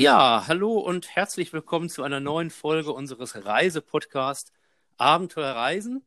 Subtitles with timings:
[0.00, 4.50] Ja, hallo und herzlich willkommen zu einer neuen Folge unseres Reisepodcasts
[4.96, 6.06] Abenteuer Reisen.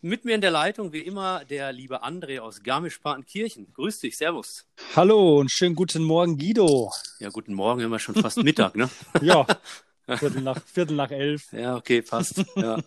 [0.00, 3.72] Mit mir in der Leitung wie immer der liebe André aus Garmisch-Partenkirchen.
[3.74, 4.66] Grüß dich, Servus.
[4.96, 6.90] Hallo und schönen guten Morgen, Guido.
[7.20, 8.90] Ja, guten Morgen, immer schon fast Mittag, ne?
[9.22, 9.46] ja,
[10.16, 11.52] Viertel nach, Viertel nach elf.
[11.52, 12.44] Ja, okay, passt.
[12.56, 12.82] Ja.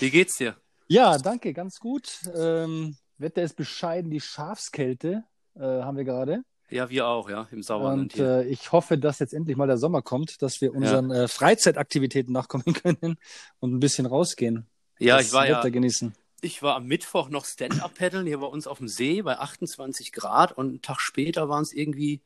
[0.00, 0.56] Wie geht's dir?
[0.88, 2.20] Ja, danke, ganz gut.
[2.34, 5.24] Ähm, Wetter ist bescheiden, die Schafskälte
[5.56, 6.42] äh, haben wir gerade.
[6.74, 8.14] Ja, wir auch, ja, im Sauerland.
[8.14, 11.22] Und äh, ich hoffe, dass jetzt endlich mal der Sommer kommt, dass wir unseren ja.
[11.22, 13.16] äh, Freizeitaktivitäten nachkommen können
[13.60, 14.66] und ein bisschen rausgehen.
[14.98, 15.68] Ja, ich war Wetter ja.
[15.68, 16.12] genießen.
[16.40, 20.50] Ich war am Mittwoch noch Stand-Up-Paddeln hier bei uns auf dem See bei 28 Grad
[20.50, 22.22] und einen Tag später waren es irgendwie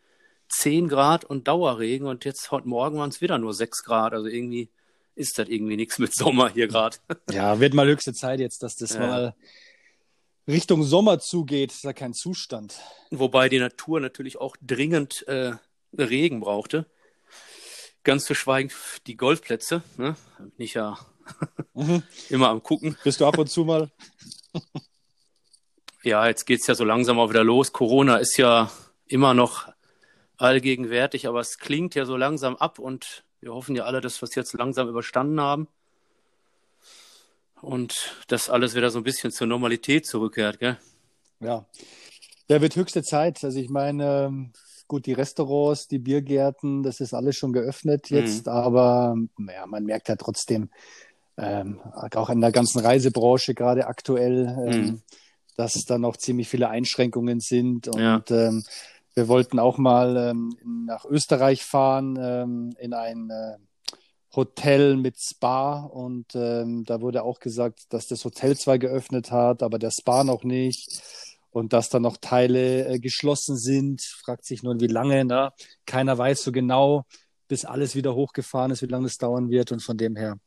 [0.48, 4.14] 10 Grad und Dauerregen und jetzt heute Morgen waren es wieder nur 6 Grad.
[4.14, 4.70] Also irgendwie
[5.14, 6.96] ist das irgendwie nichts mit Sommer hier gerade.
[7.30, 9.00] Ja, wird mal höchste Zeit jetzt, dass das ja.
[9.00, 9.34] mal
[10.48, 12.80] Richtung Sommer zugeht, ist ja kein Zustand.
[13.10, 15.52] Wobei die Natur natürlich auch dringend äh,
[15.96, 16.86] Regen brauchte.
[18.02, 18.70] Ganz zu schweigen
[19.06, 19.82] die Golfplätze.
[19.98, 20.16] Ne?
[20.38, 20.98] Bin ich ja
[21.74, 22.02] mhm.
[22.30, 22.96] immer am gucken.
[23.04, 23.90] Bist du ab und zu mal?
[26.02, 27.74] ja, jetzt geht es ja so langsam auch wieder los.
[27.74, 28.70] Corona ist ja
[29.06, 29.68] immer noch
[30.38, 34.28] allgegenwärtig, aber es klingt ja so langsam ab und wir hoffen ja alle, dass wir
[34.28, 35.68] es jetzt langsam überstanden haben
[37.62, 40.78] und dass alles wieder so ein bisschen zur Normalität zurückkehrt, gell?
[41.40, 41.66] Ja.
[42.48, 43.44] Ja, wird höchste Zeit.
[43.44, 44.50] Also ich meine,
[44.88, 48.52] gut, die Restaurants, die Biergärten, das ist alles schon geöffnet jetzt, mhm.
[48.52, 50.70] aber ja, man merkt ja trotzdem,
[51.36, 51.80] ähm,
[52.14, 55.02] auch in der ganzen Reisebranche gerade aktuell, ähm, mhm.
[55.56, 58.22] dass da noch ziemlich viele Einschränkungen sind und ja.
[58.30, 58.64] ähm,
[59.14, 63.56] wir wollten auch mal ähm, nach Österreich fahren, ähm, in ein äh,
[64.34, 69.62] Hotel mit Spa und ähm, da wurde auch gesagt, dass das Hotel zwar geöffnet hat,
[69.62, 71.02] aber der Spa noch nicht
[71.50, 74.02] und dass da noch Teile äh, geschlossen sind.
[74.02, 75.24] Fragt sich nur, wie lange.
[75.24, 75.52] Ne?
[75.86, 77.06] Keiner weiß so genau,
[77.48, 80.38] bis alles wieder hochgefahren ist, wie lange es dauern wird und von dem her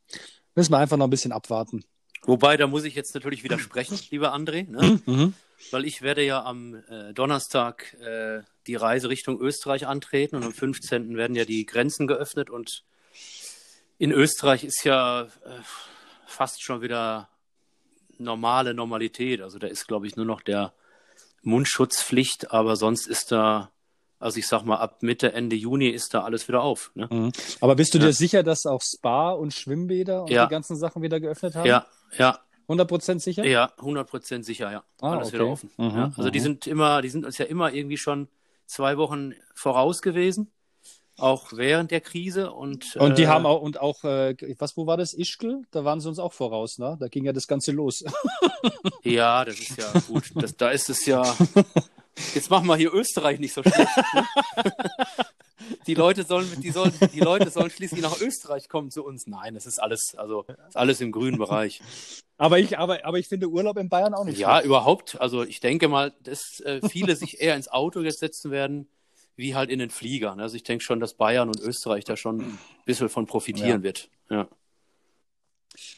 [0.55, 1.84] müssen wir einfach noch ein bisschen abwarten.
[2.23, 5.00] Wobei, da muss ich jetzt natürlich widersprechen, lieber André, ne?
[5.05, 5.34] mhm.
[5.72, 10.53] weil ich werde ja am äh, Donnerstag äh, die Reise Richtung Österreich antreten und am
[10.53, 11.17] 15.
[11.17, 12.84] werden ja die Grenzen geöffnet und
[14.01, 15.28] in Österreich ist ja äh,
[16.25, 17.29] fast schon wieder
[18.17, 19.41] normale Normalität.
[19.41, 20.73] Also da ist, glaube ich, nur noch der
[21.44, 23.69] Mundschutzpflicht, aber sonst ist da,
[24.17, 26.90] also ich sag mal, ab Mitte, Ende Juni ist da alles wieder auf.
[26.95, 27.09] Ne?
[27.11, 27.31] Mhm.
[27.59, 28.06] Aber bist du ja.
[28.06, 30.47] dir sicher, dass auch Spa und Schwimmbäder und ja.
[30.47, 31.67] die ganzen Sachen wieder geöffnet haben?
[31.67, 31.85] Ja,
[32.17, 32.40] ja.
[32.67, 33.45] 100% sicher?
[33.45, 34.84] Ja, 100% sicher, ja.
[35.00, 35.38] Ah, alles okay.
[35.38, 35.69] wieder offen.
[35.78, 36.11] Mhm, ja.
[36.17, 36.44] Also die mhm.
[36.44, 38.29] sind immer, die sind uns ja immer irgendwie schon
[38.66, 40.51] zwei Wochen voraus gewesen
[41.21, 44.87] auch während der Krise und und die äh, haben auch und auch äh, was wo
[44.87, 45.13] war das?
[45.13, 45.63] Ischgl?
[45.71, 46.97] Da waren sie uns auch voraus ne?
[46.99, 48.03] Da ging ja das ganze los.
[49.03, 50.31] Ja das ist ja gut.
[50.35, 51.23] Das, da ist es ja
[52.35, 54.27] jetzt machen wir hier Österreich nicht so schlecht ne?
[55.87, 59.27] die Leute sollen die sollen die Leute sollen schließlich nach Österreich kommen zu uns.
[59.27, 61.81] Nein das ist alles also ist alles im grünen Bereich.
[62.37, 64.65] Aber ich aber aber ich finde Urlaub in Bayern auch nicht ja schlecht.
[64.65, 65.19] überhaupt.
[65.19, 68.87] Also ich denke mal dass äh, viele sich eher ins Auto jetzt setzen werden
[69.41, 70.40] wie halt in den Fliegern.
[70.40, 73.84] Also ich denke schon, dass Bayern und Österreich da schon ein bisschen von profitieren ja.
[73.84, 74.09] wird.
[74.29, 74.47] Ja.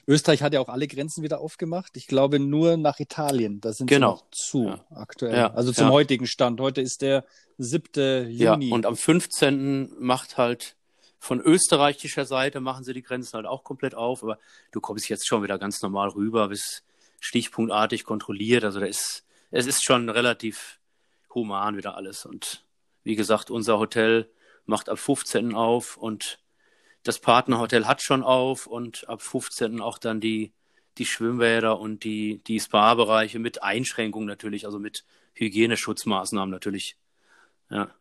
[0.08, 1.96] Österreich hat ja auch alle Grenzen wieder aufgemacht.
[1.98, 3.62] Ich glaube nur nach Italien.
[3.62, 4.16] Da sind genau.
[4.16, 4.86] sie noch zu ja.
[4.96, 5.36] aktuell.
[5.36, 5.54] Ja.
[5.54, 6.60] Also zum heutigen Stand.
[6.60, 7.26] Heute ist der
[7.58, 8.30] 7.
[8.32, 8.70] Juni.
[8.70, 9.94] Ja, und am 15.
[10.00, 10.76] macht halt
[11.20, 14.24] von österreichischer Seite machen sie die Grenzen halt auch komplett auf.
[14.24, 14.40] Aber
[14.72, 16.84] du kommst jetzt schon wieder ganz normal rüber, bis
[17.20, 18.64] stichpunktartig kontrolliert.
[18.64, 20.80] Also da ist, es ist schon relativ
[21.34, 22.64] human wieder alles und
[23.04, 24.30] wie gesagt, unser Hotel
[24.66, 25.56] macht ab 15.
[25.56, 26.40] auf und
[27.04, 29.82] das Partnerhotel hat schon auf und ab 15.
[29.82, 30.54] auch dann die,
[30.98, 35.04] die Schwimmbäder und die, die Spa-Bereiche mit Einschränkungen natürlich, also mit
[35.34, 36.98] Hygieneschutzmaßnahmen natürlich.
[37.70, 37.94] Ja.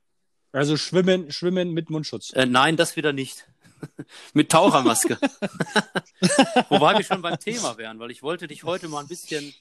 [0.53, 2.33] Also schwimmen, schwimmen mit Mundschutz.
[2.35, 3.49] Äh, nein, das wieder nicht.
[4.35, 5.19] mit Tauchermaske.
[6.69, 9.53] Wobei wir schon beim Thema wären, weil ich wollte dich heute mal ein bisschen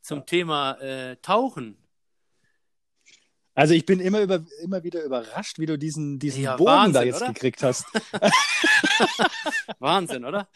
[0.00, 1.76] zum Thema äh, Tauchen
[3.58, 6.92] also ich bin immer, über, immer wieder überrascht, wie du diesen, diesen ja, Bogen Wahnsinn,
[6.92, 7.32] da jetzt oder?
[7.32, 7.86] gekriegt hast.
[9.80, 10.48] Wahnsinn, oder?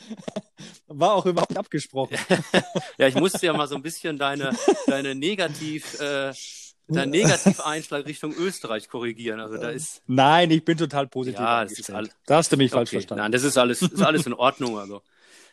[0.87, 2.17] War auch überhaupt abgesprochen.
[2.99, 4.57] ja, ich musste ja mal so ein bisschen deine,
[4.87, 6.33] deine Negativ, äh,
[6.87, 9.41] deinen Negativeinschlag Richtung Österreich korrigieren.
[9.41, 10.01] Also da ist.
[10.07, 11.41] Nein, ich bin total positiv.
[11.41, 12.09] Ja, das ist all...
[12.27, 12.79] Da hast du mich okay.
[12.79, 13.23] falsch verstanden.
[13.23, 14.79] Nein, das ist alles, ist alles in Ordnung.
[14.79, 15.03] Also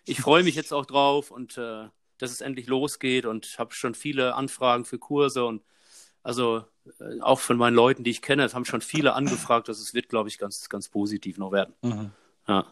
[0.06, 1.88] ich freue mich jetzt auch drauf und äh,
[2.19, 5.63] dass es endlich losgeht und habe schon viele Anfragen für Kurse und
[6.24, 6.63] also
[7.00, 9.94] äh, auch von meinen Leuten, die ich kenne, es haben schon viele angefragt, dass es
[9.94, 11.74] wird, glaube ich, ganz, ganz positiv noch werden.
[11.81, 12.12] Mhm.
[12.48, 12.66] Ja.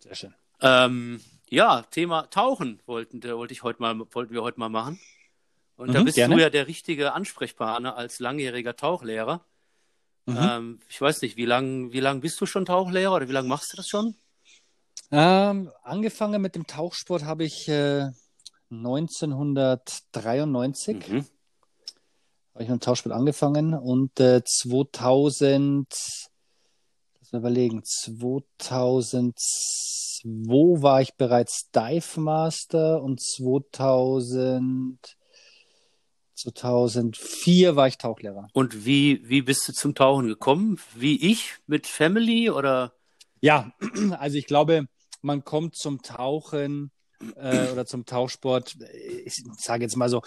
[0.00, 0.34] Sehr schön.
[0.60, 4.98] Ähm, ja, Thema Tauchen wollten, der wollte ich heute mal, wollten wir heute mal machen.
[5.76, 6.36] Und mhm, da bist gerne.
[6.36, 9.44] du ja der richtige Ansprechpartner als langjähriger Tauchlehrer.
[10.26, 10.38] Mhm.
[10.38, 13.48] Ähm, ich weiß nicht, wie lange wie lang bist du schon Tauchlehrer oder wie lange
[13.48, 14.14] machst du das schon?
[15.10, 18.08] Ähm, angefangen mit dem Tauchsport habe ich äh,
[18.70, 21.08] 1993.
[21.08, 21.26] Mhm.
[22.54, 25.86] Habe ich mit dem Tauchsport angefangen und äh, 2000,
[27.18, 35.16] lass mal überlegen, 2002 war ich bereits Dive Master und 2000
[36.34, 38.48] 2004 war ich Tauchlehrer.
[38.52, 40.78] Und wie, wie bist du zum Tauchen gekommen?
[40.94, 42.94] Wie ich mit Family oder?
[43.40, 43.72] Ja,
[44.18, 44.88] also ich glaube,
[45.20, 46.90] man kommt zum Tauchen
[47.36, 48.76] äh, oder zum Tauchsport,
[49.24, 50.22] ich sage jetzt mal so,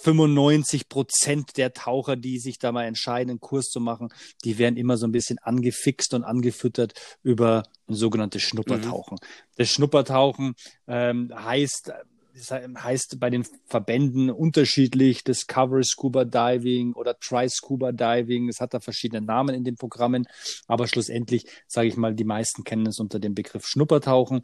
[0.00, 4.08] 95 Prozent der Taucher, die sich da mal entscheiden, einen Kurs zu machen,
[4.44, 9.18] die werden immer so ein bisschen angefixt und angefüttert über ein sogenanntes Schnuppertauchen.
[9.20, 9.26] Mhm.
[9.56, 10.54] Das Schnuppertauchen
[10.86, 11.92] ähm, heißt
[12.34, 18.48] das heißt bei den Verbänden unterschiedlich, Discovery Scuba Diving oder Try Scuba Diving.
[18.48, 20.26] Es hat da verschiedene Namen in den Programmen,
[20.66, 24.42] aber schlussendlich, sage ich mal, die meisten kennen es unter dem Begriff Schnuppertauchen.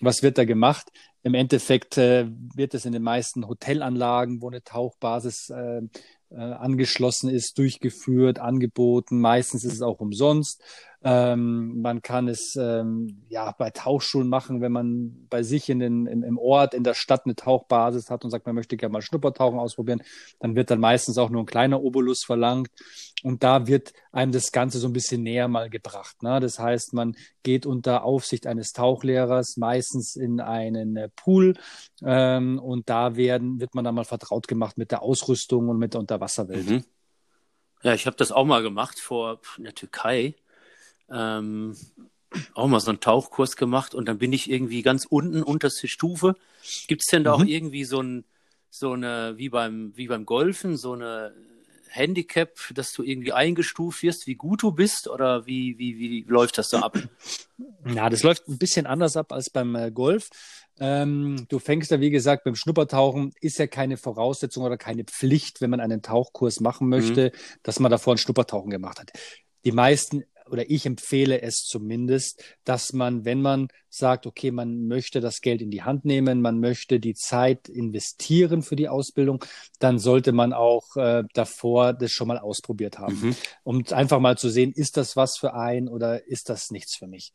[0.00, 0.92] Was wird da gemacht?
[1.22, 5.82] Im Endeffekt äh, wird es in den meisten Hotelanlagen, wo eine Tauchbasis äh,
[6.30, 9.20] äh, angeschlossen ist, durchgeführt, angeboten.
[9.20, 10.62] Meistens ist es auch umsonst.
[11.04, 16.06] Ähm, man kann es ähm, ja bei Tauchschulen machen, wenn man bei sich in den,
[16.06, 19.02] im, im Ort, in der Stadt eine Tauchbasis hat und sagt, man möchte gerne mal
[19.02, 20.02] Schnuppertauchen ausprobieren,
[20.38, 22.70] dann wird dann meistens auch nur ein kleiner Obolus verlangt.
[23.24, 26.22] Und da wird einem das Ganze so ein bisschen näher mal gebracht.
[26.22, 26.38] Ne?
[26.40, 31.54] Das heißt, man geht unter Aufsicht eines Tauchlehrers meistens in einen äh, Pool
[32.04, 35.94] ähm, und da werden, wird man dann mal vertraut gemacht mit der Ausrüstung und mit
[35.94, 36.68] der Unterwasserwelt.
[36.68, 36.84] Mhm.
[37.82, 40.36] Ja, ich habe das auch mal gemacht vor in der Türkei
[41.12, 41.76] ähm,
[42.54, 46.34] auch mal so einen Tauchkurs gemacht und dann bin ich irgendwie ganz unten, unterste Stufe.
[46.88, 47.42] Gibt es denn da mhm.
[47.42, 48.24] auch irgendwie so ein,
[48.70, 51.34] so eine, wie beim, wie beim Golfen, so eine
[51.92, 56.58] Handicap, dass du irgendwie eingestuft wirst, wie gut du bist oder wie, wie, wie läuft
[56.58, 56.98] das da ab?
[57.94, 60.30] Ja, das läuft ein bisschen anders ab als beim äh, Golf.
[60.80, 65.60] Ähm, du fängst ja, wie gesagt, beim Schnuppertauchen ist ja keine Voraussetzung oder keine Pflicht,
[65.60, 67.58] wenn man einen Tauchkurs machen möchte, mhm.
[67.62, 69.12] dass man davor ein Schnuppertauchen gemacht hat.
[69.64, 75.20] Die meisten oder ich empfehle es zumindest, dass man, wenn man sagt, okay, man möchte
[75.20, 79.42] das Geld in die Hand nehmen, man möchte die Zeit investieren für die Ausbildung,
[79.78, 83.36] dann sollte man auch äh, davor das schon mal ausprobiert haben, mhm.
[83.64, 87.06] um einfach mal zu sehen, ist das was für ein oder ist das nichts für
[87.06, 87.32] mich.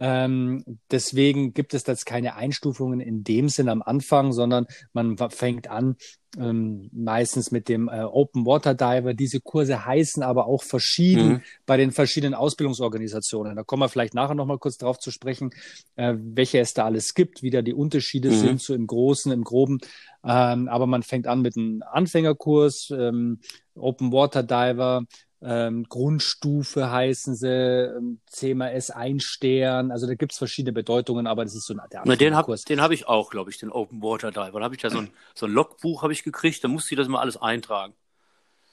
[0.00, 5.68] Ähm, deswegen gibt es jetzt keine Einstufungen in dem Sinn am Anfang, sondern man fängt
[5.68, 5.96] an
[6.36, 9.14] ähm, meistens mit dem äh, Open Water Diver.
[9.14, 11.42] Diese Kurse heißen aber auch verschieden mhm.
[11.64, 13.56] bei den verschiedenen Ausbildungsorganisationen.
[13.56, 15.50] Da kommen wir vielleicht nachher nochmal kurz drauf zu sprechen,
[15.96, 18.34] äh, welche es da alles gibt, wie da die Unterschiede mhm.
[18.34, 19.78] sind, so im Großen, im Groben.
[20.24, 23.40] Ähm, aber man fängt an mit einem Anfängerkurs, ähm,
[23.74, 25.04] Open Water Diver,
[25.40, 31.44] ähm, Grundstufe heißen sie, ähm, CMS ein Stern, also da gibt es verschiedene Bedeutungen, aber
[31.44, 34.30] das ist so der Na, Den habe hab ich auch, glaube ich, den Open Water
[34.30, 34.58] Diver.
[34.58, 36.98] Da habe ich da so ein, so ein Logbuch habe ich gekriegt, da musste ich
[36.98, 37.94] das mal alles eintragen.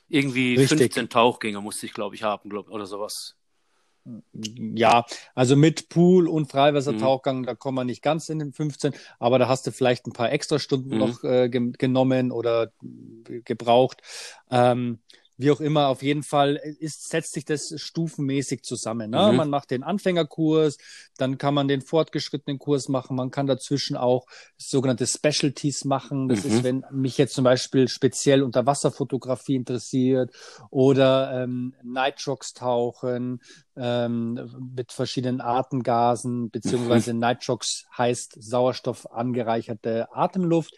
[0.07, 0.79] Irgendwie Richtig.
[0.79, 3.35] 15 Tauchgänge musste ich, glaube ich, haben, glaub, oder sowas.
[4.33, 7.45] Ja, also mit Pool und Freiwassertauchgang, mhm.
[7.45, 10.31] da kommen wir nicht ganz in den 15, aber da hast du vielleicht ein paar
[10.31, 10.97] extra Stunden mhm.
[10.97, 12.71] noch äh, ge genommen oder
[13.23, 14.01] gebraucht.
[14.51, 14.99] Ähm,
[15.37, 19.11] wie auch immer, auf jeden Fall ist, setzt sich das stufenmäßig zusammen.
[19.11, 19.31] Ne?
[19.31, 19.37] Mhm.
[19.37, 20.77] Man macht den Anfängerkurs,
[21.17, 24.25] dann kann man den fortgeschrittenen Kurs machen, man kann dazwischen auch
[24.57, 26.29] sogenannte Specialties machen.
[26.29, 26.51] Das mhm.
[26.51, 30.31] ist, wenn mich jetzt zum Beispiel speziell Unterwasserfotografie interessiert
[30.69, 33.41] oder ähm, Nitrox tauchen
[33.75, 37.19] ähm, mit verschiedenen Atemgasen, beziehungsweise mhm.
[37.19, 40.75] Nitrox heißt Sauerstoff angereicherte Atemluft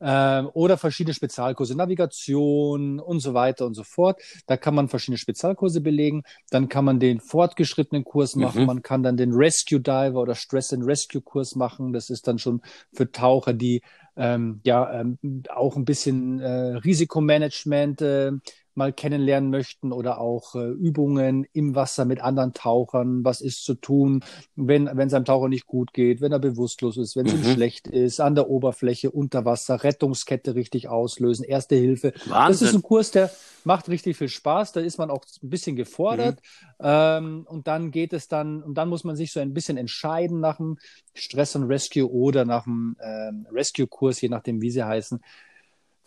[0.00, 4.20] äh, oder verschiedene Spezialkurse, Navigation und so weiter und so fort.
[4.46, 6.22] Da kann man verschiedene Spezialkurse belegen.
[6.50, 8.62] Dann kann man den fortgeschrittenen Kurs machen.
[8.62, 8.66] Mhm.
[8.66, 11.92] Man kann dann den Rescue Diver oder Stress and Rescue Kurs machen.
[11.92, 12.62] Das ist dann schon
[12.92, 13.82] für Taucher, die
[14.16, 18.32] ähm, ja ähm, auch ein bisschen äh, Risikomanagement äh,
[18.78, 23.24] mal kennenlernen möchten oder auch äh, Übungen im Wasser mit anderen Tauchern.
[23.24, 24.24] Was ist zu tun,
[24.56, 27.44] wenn wenn es einem Taucher nicht gut geht, wenn er bewusstlos ist, wenn es mhm.
[27.44, 32.14] ihm schlecht ist, an der Oberfläche, unter Wasser, Rettungskette richtig auslösen, Erste Hilfe.
[32.26, 32.52] Wahnsinn.
[32.52, 33.30] Das ist ein Kurs, der
[33.64, 34.72] macht richtig viel Spaß.
[34.72, 36.40] Da ist man auch ein bisschen gefordert.
[36.78, 36.84] Mhm.
[36.84, 40.40] Ähm, und dann geht es dann, und dann muss man sich so ein bisschen entscheiden
[40.40, 40.78] nach dem
[41.14, 45.20] Stress und Rescue oder nach dem ähm, Rescue-Kurs, je nachdem, wie sie heißen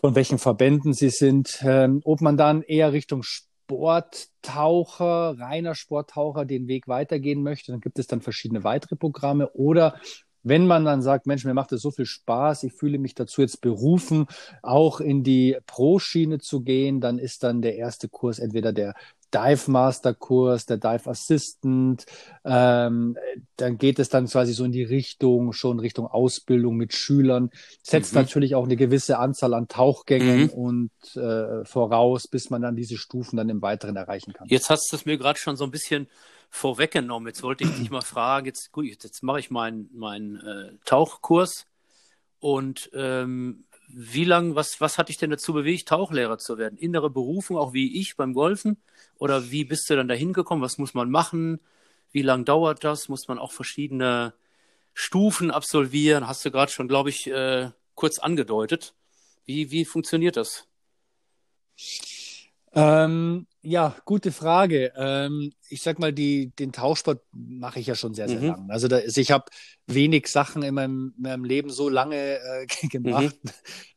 [0.01, 6.67] von welchen Verbänden sie sind, ähm, ob man dann eher Richtung Sporttaucher, reiner Sporttaucher den
[6.67, 9.51] Weg weitergehen möchte, dann gibt es dann verschiedene weitere Programme.
[9.51, 9.99] Oder
[10.43, 13.41] wenn man dann sagt, Mensch, mir macht es so viel Spaß, ich fühle mich dazu
[13.41, 14.25] jetzt berufen,
[14.63, 18.95] auch in die Pro-Schiene zu gehen, dann ist dann der erste Kurs entweder der
[19.33, 22.05] Dive Master Kurs, der Dive Assistant.
[22.43, 23.17] Ähm,
[23.57, 27.49] dann geht es dann quasi so in die Richtung, schon Richtung Ausbildung mit Schülern.
[27.81, 28.21] Setzt mhm.
[28.21, 30.49] natürlich auch eine gewisse Anzahl an Tauchgängen mhm.
[30.49, 34.47] und äh, voraus, bis man dann diese Stufen dann im Weiteren erreichen kann.
[34.49, 36.07] Jetzt hast du es mir gerade schon so ein bisschen
[36.49, 37.27] vorweggenommen.
[37.27, 41.65] Jetzt wollte ich dich mal fragen, jetzt, gut, jetzt mache ich meinen mein, äh, Tauchkurs
[42.39, 46.77] und ähm, wie lang, was, was hat dich denn dazu bewegt, Tauchlehrer zu werden?
[46.77, 48.81] Innere Berufung, auch wie ich beim Golfen?
[49.17, 50.61] Oder wie bist du dann dahin gekommen?
[50.61, 51.59] Was muss man machen?
[52.11, 53.09] Wie lang dauert das?
[53.09, 54.33] Muss man auch verschiedene
[54.93, 56.27] Stufen absolvieren?
[56.27, 58.95] Hast du gerade schon, glaube ich, äh, kurz angedeutet.
[59.45, 60.67] Wie, wie funktioniert das?
[62.73, 64.91] Ähm, ja, gute Frage.
[64.95, 68.47] Ähm, ich sag mal, die, den Tauchsport mache ich ja schon sehr, sehr mhm.
[68.47, 68.73] lange.
[68.73, 69.45] Also, da, also ich habe
[69.85, 73.37] wenig Sachen in meinem, in meinem Leben so lange äh, gemacht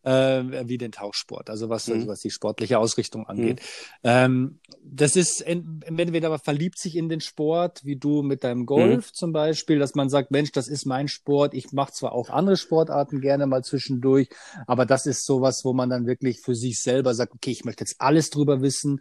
[0.04, 0.10] mhm.
[0.10, 1.48] äh, wie den Tauchsport.
[1.48, 1.94] Also was, mhm.
[1.94, 3.60] also was die sportliche Ausrichtung angeht.
[4.02, 4.10] Mhm.
[4.10, 9.10] Ähm, das ist entweder man verliebt sich in den Sport, wie du mit deinem Golf
[9.10, 9.14] mhm.
[9.14, 11.54] zum Beispiel, dass man sagt, Mensch, das ist mein Sport.
[11.54, 14.28] Ich mache zwar auch andere Sportarten gerne mal zwischendurch,
[14.66, 17.82] aber das ist sowas, wo man dann wirklich für sich selber sagt, okay, ich möchte
[17.82, 19.00] jetzt alles drüber wissen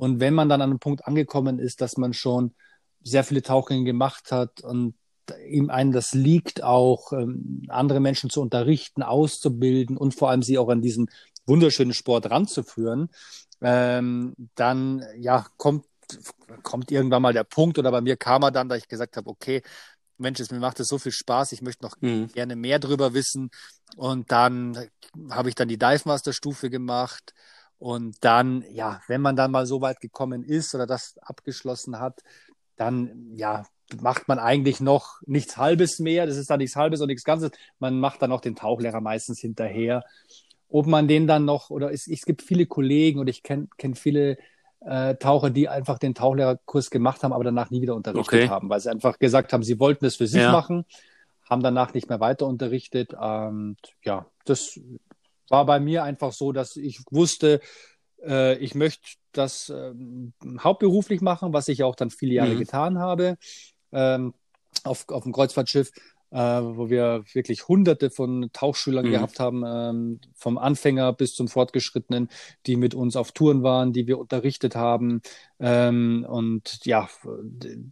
[0.00, 2.54] und wenn man dann an einem Punkt angekommen ist, dass man schon
[3.02, 4.94] sehr viele Tauchgänge gemacht hat und
[5.46, 10.56] ihm einen das liegt, auch ähm, andere Menschen zu unterrichten, auszubilden und vor allem sie
[10.56, 11.10] auch an diesen
[11.44, 13.10] wunderschönen Sport ranzuführen,
[13.60, 15.84] ähm, dann ja kommt
[16.62, 19.28] kommt irgendwann mal der Punkt oder bei mir kam er dann, da ich gesagt habe,
[19.28, 19.62] okay,
[20.16, 22.28] Mensch, es, mir macht es so viel Spaß, ich möchte noch mhm.
[22.28, 23.50] gerne mehr drüber wissen
[23.96, 24.88] und dann
[25.28, 27.34] habe ich dann die Dive Master Stufe gemacht
[27.80, 32.22] und dann, ja, wenn man dann mal so weit gekommen ist oder das abgeschlossen hat,
[32.76, 33.64] dann, ja,
[34.02, 36.26] macht man eigentlich noch nichts Halbes mehr.
[36.26, 37.50] Das ist dann nichts Halbes und nichts Ganzes.
[37.78, 40.04] Man macht dann auch den Tauchlehrer meistens hinterher.
[40.68, 43.94] Ob man den dann noch, oder es, es gibt viele Kollegen und ich kenne kenn
[43.94, 44.36] viele
[44.80, 48.48] äh, Taucher, die einfach den Tauchlehrerkurs gemacht haben, aber danach nie wieder unterrichtet okay.
[48.50, 50.52] haben, weil sie einfach gesagt haben, sie wollten es für sich ja.
[50.52, 50.84] machen,
[51.48, 53.14] haben danach nicht mehr weiter unterrichtet.
[53.14, 54.78] Und ja, das
[55.50, 57.60] war bei mir einfach so, dass ich wusste,
[58.24, 59.92] äh, ich möchte das äh,
[60.60, 62.58] hauptberuflich machen, was ich auch dann viele Jahre mhm.
[62.58, 63.36] getan habe.
[63.92, 64.34] Ähm,
[64.84, 65.90] auf, auf dem Kreuzfahrtschiff,
[66.30, 69.10] äh, wo wir wirklich hunderte von Tauchschülern mhm.
[69.10, 72.28] gehabt haben, ähm, vom Anfänger bis zum Fortgeschrittenen,
[72.66, 75.22] die mit uns auf Touren waren, die wir unterrichtet haben.
[75.58, 77.08] Ähm, und ja,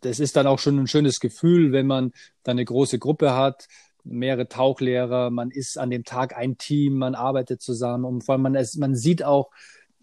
[0.00, 2.12] das ist dann auch schon ein schönes Gefühl, wenn man
[2.44, 3.66] dann eine große Gruppe hat
[4.08, 8.42] mehrere Tauchlehrer, man ist an dem Tag ein Team, man arbeitet zusammen und vor allem
[8.42, 9.50] man, es, man sieht auch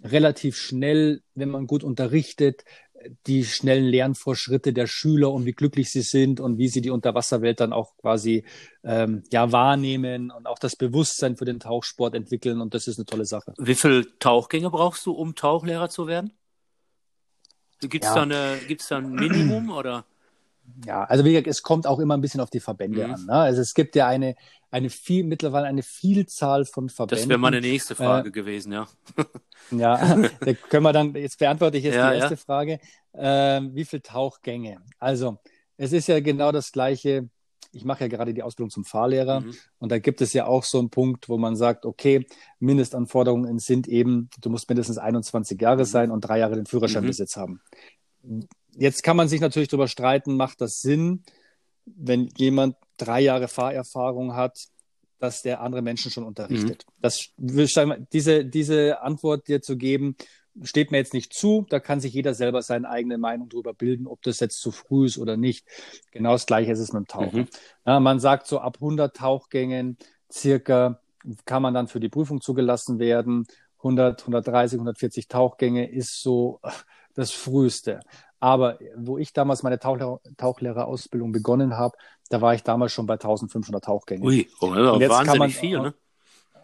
[0.03, 2.63] relativ schnell, wenn man gut unterrichtet,
[3.27, 7.59] die schnellen Lernvorschritte der Schüler und wie glücklich sie sind und wie sie die Unterwasserwelt
[7.59, 8.45] dann auch quasi
[8.83, 13.05] ähm, ja wahrnehmen und auch das Bewusstsein für den Tauchsport entwickeln und das ist eine
[13.05, 13.53] tolle Sache.
[13.57, 16.33] Wie viele Tauchgänge brauchst du, um Tauchlehrer zu werden?
[17.81, 18.25] Gibt es ja.
[18.25, 20.05] da, da ein Minimum oder?
[20.85, 23.13] Ja, also wie gesagt, es kommt auch immer ein bisschen auf die Verbände mhm.
[23.13, 23.25] an.
[23.25, 23.33] Ne?
[23.33, 24.35] Also es gibt ja eine,
[24.71, 27.23] eine viel, mittlerweile eine Vielzahl von Verbänden.
[27.23, 28.87] Das wäre meine nächste Frage äh, gewesen, ja.
[29.71, 32.39] ja, da können wir dann, jetzt beantworte ich jetzt ja, die erste ja.
[32.39, 32.79] Frage.
[33.13, 34.81] Äh, wie viele Tauchgänge?
[34.99, 35.37] Also,
[35.77, 37.29] es ist ja genau das Gleiche.
[37.71, 39.53] Ich mache ja gerade die Ausbildung zum Fahrlehrer mhm.
[39.79, 42.25] und da gibt es ja auch so einen Punkt, wo man sagt, okay,
[42.59, 45.85] Mindestanforderungen sind eben, du musst mindestens 21 Jahre mhm.
[45.85, 47.41] sein und drei Jahre den Führerscheinbesitz mhm.
[47.41, 47.61] haben
[48.77, 51.23] Jetzt kann man sich natürlich darüber streiten, macht das Sinn,
[51.85, 54.57] wenn jemand drei Jahre Fahrerfahrung hat,
[55.19, 56.85] dass der andere Menschen schon unterrichtet.
[56.87, 57.01] Mhm.
[57.01, 60.15] Das, diese, diese Antwort dir zu geben,
[60.61, 61.65] steht mir jetzt nicht zu.
[61.69, 65.05] Da kann sich jeder selber seine eigene Meinung darüber bilden, ob das jetzt zu früh
[65.05, 65.65] ist oder nicht.
[66.11, 67.41] Genau das Gleiche ist es mit dem Tauchen.
[67.41, 67.47] Mhm.
[67.85, 69.97] Ja, man sagt so ab 100 Tauchgängen
[70.31, 71.01] circa
[71.45, 73.47] kann man dann für die Prüfung zugelassen werden.
[73.77, 76.59] 100, 130, 140 Tauchgänge ist so
[77.13, 78.01] das Früheste.
[78.39, 81.97] Aber wo ich damals meine Tauchlehrer Tauchlehrerausbildung begonnen habe,
[82.29, 84.25] da war ich damals schon bei 1500 Tauchgängen.
[84.25, 85.93] Ui, oh, und jetzt wahnsinnig man, viel, ne?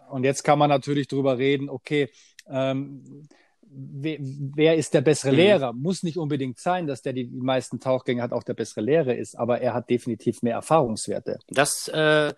[0.10, 2.10] Und jetzt kann man natürlich drüber reden, okay,
[2.48, 3.24] ähm,
[3.62, 5.38] wer, wer, ist der bessere mhm.
[5.38, 5.74] Lehrer?
[5.74, 9.38] Muss nicht unbedingt sein, dass der die meisten Tauchgänge hat, auch der bessere Lehrer ist,
[9.38, 11.40] aber er hat definitiv mehr Erfahrungswerte.
[11.48, 12.34] Das, äh,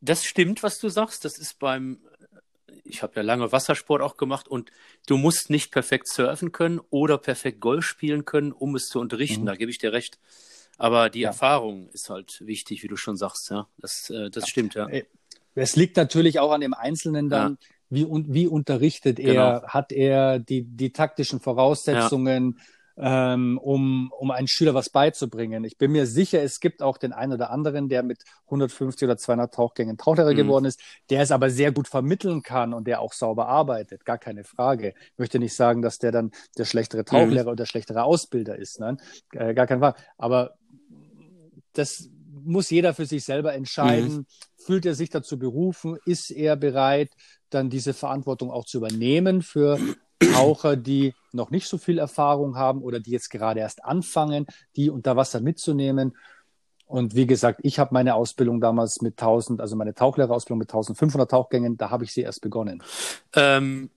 [0.00, 1.24] das stimmt, was du sagst.
[1.24, 1.98] Das ist beim
[2.84, 4.70] ich habe ja lange Wassersport auch gemacht und
[5.06, 9.42] du musst nicht perfekt surfen können oder perfekt Golf spielen können, um es zu unterrichten.
[9.42, 9.46] Mhm.
[9.46, 10.18] Da gebe ich dir recht.
[10.78, 11.28] Aber die ja.
[11.28, 13.50] Erfahrung ist halt wichtig, wie du schon sagst.
[13.50, 14.48] Ja, das, äh, das ja.
[14.48, 14.88] stimmt, ja.
[14.88, 15.04] Äh,
[15.54, 17.68] es liegt natürlich auch an dem Einzelnen dann, ja.
[17.90, 19.68] wie, wie unterrichtet er, genau.
[19.68, 22.58] hat er die, die taktischen Voraussetzungen,
[22.96, 25.64] ähm, um, um einen Schüler was beizubringen.
[25.64, 29.16] Ich bin mir sicher, es gibt auch den einen oder anderen, der mit 150 oder
[29.16, 30.36] 200 Tauchgängen Tauchlehrer mhm.
[30.36, 30.80] geworden ist,
[31.10, 34.04] der es aber sehr gut vermitteln kann und der auch sauber arbeitet.
[34.04, 34.94] Gar keine Frage.
[34.96, 37.52] Ich möchte nicht sagen, dass der dann der schlechtere Tauchlehrer mhm.
[37.52, 38.80] oder schlechtere Ausbilder ist.
[38.80, 39.00] Nein,
[39.32, 39.98] äh, gar keine Frage.
[40.18, 40.54] Aber
[41.72, 42.10] das
[42.44, 44.12] muss jeder für sich selber entscheiden.
[44.12, 44.26] Mhm.
[44.56, 45.98] Fühlt er sich dazu berufen?
[46.04, 47.10] Ist er bereit,
[47.50, 49.78] dann diese Verantwortung auch zu übernehmen für
[50.30, 54.90] Taucher, die noch nicht so viel Erfahrung haben oder die jetzt gerade erst anfangen, die
[54.90, 56.16] unter Wasser mitzunehmen?
[56.86, 61.30] Und wie gesagt, ich habe meine Ausbildung damals mit 1000, also meine Tauchlehrerausbildung mit 1500
[61.30, 62.82] Tauchgängen, da habe ich sie erst begonnen.
[63.34, 63.90] Ähm,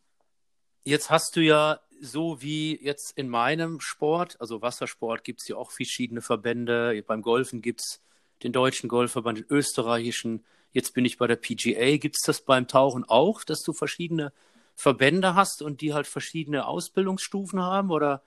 [0.86, 5.58] jetzt hast du ja so wie jetzt in meinem Sport, also Wassersport, gibt es ja
[5.58, 7.03] auch verschiedene Verbände.
[7.05, 8.01] Beim Golfen gibt es
[8.44, 10.44] den deutschen Golfverband, den österreichischen.
[10.72, 11.98] Jetzt bin ich bei der PGA.
[11.98, 14.32] Gibt es das beim Tauchen auch, dass du verschiedene
[14.75, 17.91] Verbände hast und die halt verschiedene Ausbildungsstufen haben?
[17.91, 18.22] Oder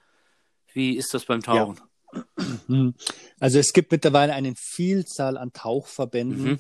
[0.72, 1.76] wie ist das beim Tauchen?
[1.76, 1.84] Ja.
[3.40, 6.42] Also es gibt mittlerweile eine Vielzahl an Tauchverbänden.
[6.42, 6.58] Mhm.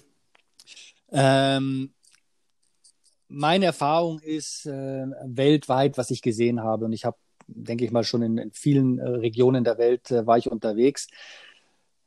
[1.10, 1.94] Ähm,
[3.28, 7.16] meine Erfahrung ist äh, weltweit, was ich gesehen habe, und ich habe,
[7.46, 11.08] denke ich mal, schon in, in vielen äh, Regionen der Welt äh, war ich unterwegs,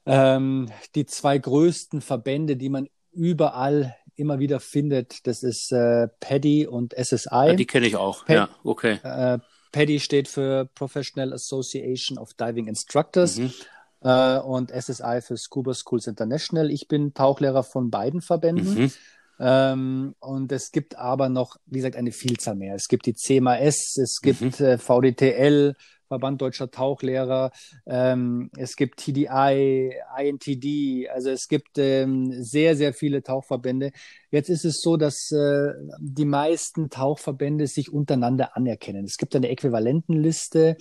[0.06, 6.68] ähm, die zwei größten Verbände, die man überall immer wieder findet, das ist äh, PADI
[6.68, 7.28] und SSI.
[7.32, 9.00] Ja, die kenne ich auch, Pad ja, okay.
[9.04, 9.40] Äh,
[9.72, 13.54] PADI steht für Professional Association of Diving Instructors mhm.
[14.02, 16.70] äh, und SSI für Scuba Schools International.
[16.70, 18.84] Ich bin Tauchlehrer von beiden Verbänden.
[18.84, 18.92] Mhm.
[19.40, 22.76] Ähm, und es gibt aber noch, wie gesagt, eine Vielzahl mehr.
[22.76, 24.66] Es gibt die CMAS, es gibt mhm.
[24.66, 25.76] äh, VDTL,
[26.12, 27.52] Verband Deutscher Tauchlehrer,
[27.86, 33.94] ähm, es gibt TDI, INTD, also es gibt ähm, sehr, sehr viele Tauchverbände.
[34.30, 39.06] Jetzt ist es so, dass äh, die meisten Tauchverbände sich untereinander anerkennen.
[39.06, 40.76] Es gibt eine Äquivalentenliste,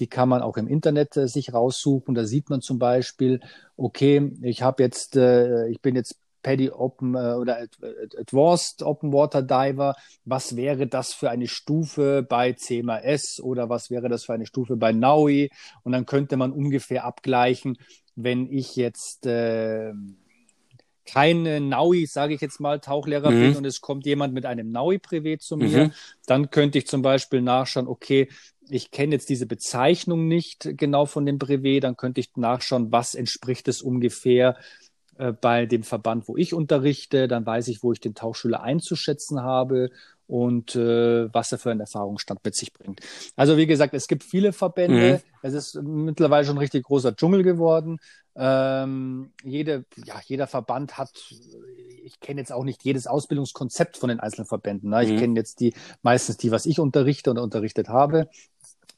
[0.00, 2.14] die kann man auch im Internet äh, sich raussuchen.
[2.14, 3.40] Da sieht man zum Beispiel,
[3.78, 7.66] okay, ich habe jetzt, äh, ich bin jetzt Paddy Open äh, oder
[8.16, 9.96] Advanced Open Water Diver.
[10.24, 14.76] Was wäre das für eine Stufe bei CMAS oder was wäre das für eine Stufe
[14.76, 15.50] bei NAUI?
[15.82, 17.78] Und dann könnte man ungefähr abgleichen,
[18.14, 19.92] wenn ich jetzt äh,
[21.06, 23.40] keine Naui, sage ich jetzt mal, Tauchlehrer mhm.
[23.40, 25.92] bin und es kommt jemand mit einem Naui-Privé zu mir, mhm.
[26.26, 28.28] dann könnte ich zum Beispiel nachschauen, okay,
[28.68, 33.14] ich kenne jetzt diese Bezeichnung nicht genau von dem Brevet, dann könnte ich nachschauen, was
[33.14, 34.56] entspricht es ungefähr
[35.18, 37.28] äh, bei dem Verband, wo ich unterrichte.
[37.28, 39.90] Dann weiß ich, wo ich den Tauchschüler einzuschätzen habe
[40.26, 43.00] und äh, was er für einen Erfahrungsstand mit sich bringt.
[43.36, 45.20] Also wie gesagt, es gibt viele Verbände.
[45.22, 45.30] Mhm.
[45.42, 47.98] Es ist mittlerweile schon ein richtig großer Dschungel geworden.
[48.36, 51.12] Ähm, jede, ja, jeder Verband hat,
[52.02, 54.90] ich kenne jetzt auch nicht jedes Ausbildungskonzept von den einzelnen Verbänden.
[54.90, 55.04] Ne?
[55.04, 55.18] Ich mhm.
[55.18, 58.28] kenne jetzt die meistens die, was ich unterrichte und unterrichtet habe.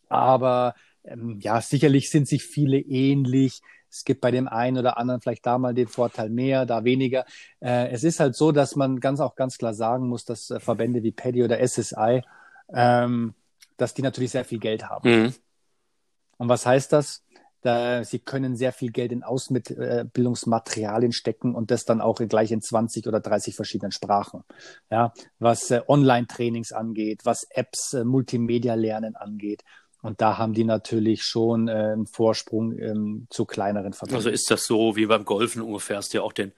[0.09, 0.75] Aber
[1.05, 3.61] ähm, ja, sicherlich sind sich viele ähnlich.
[3.97, 7.25] Es gibt bei dem einen oder anderen vielleicht da mal den Vorteil mehr, da weniger.
[7.61, 10.61] Äh, es ist halt so, dass man ganz auch ganz klar sagen muss, dass äh,
[10.61, 12.23] Verbände wie Paddy oder SSI,
[12.73, 13.35] ähm,
[13.77, 15.09] dass die natürlich sehr viel Geld haben.
[15.09, 15.35] Mhm.
[16.39, 17.23] Und was heißt das?
[17.63, 22.61] Da, sie können sehr viel Geld in Ausbildungsmaterialien stecken und das dann auch gleich in
[22.61, 24.45] 20 oder 30 verschiedenen Sprachen.
[24.91, 29.65] Ja, was äh, Online-Trainings angeht, was Apps, äh, Multimedia-Lernen angeht.
[30.07, 34.17] Und da haben die natürlich schon äh, einen Vorsprung ähm, zu kleineren Verbänden.
[34.17, 35.97] Also ist das so wie beim Golfen ungefähr?
[35.97, 36.53] Hast du ja auch den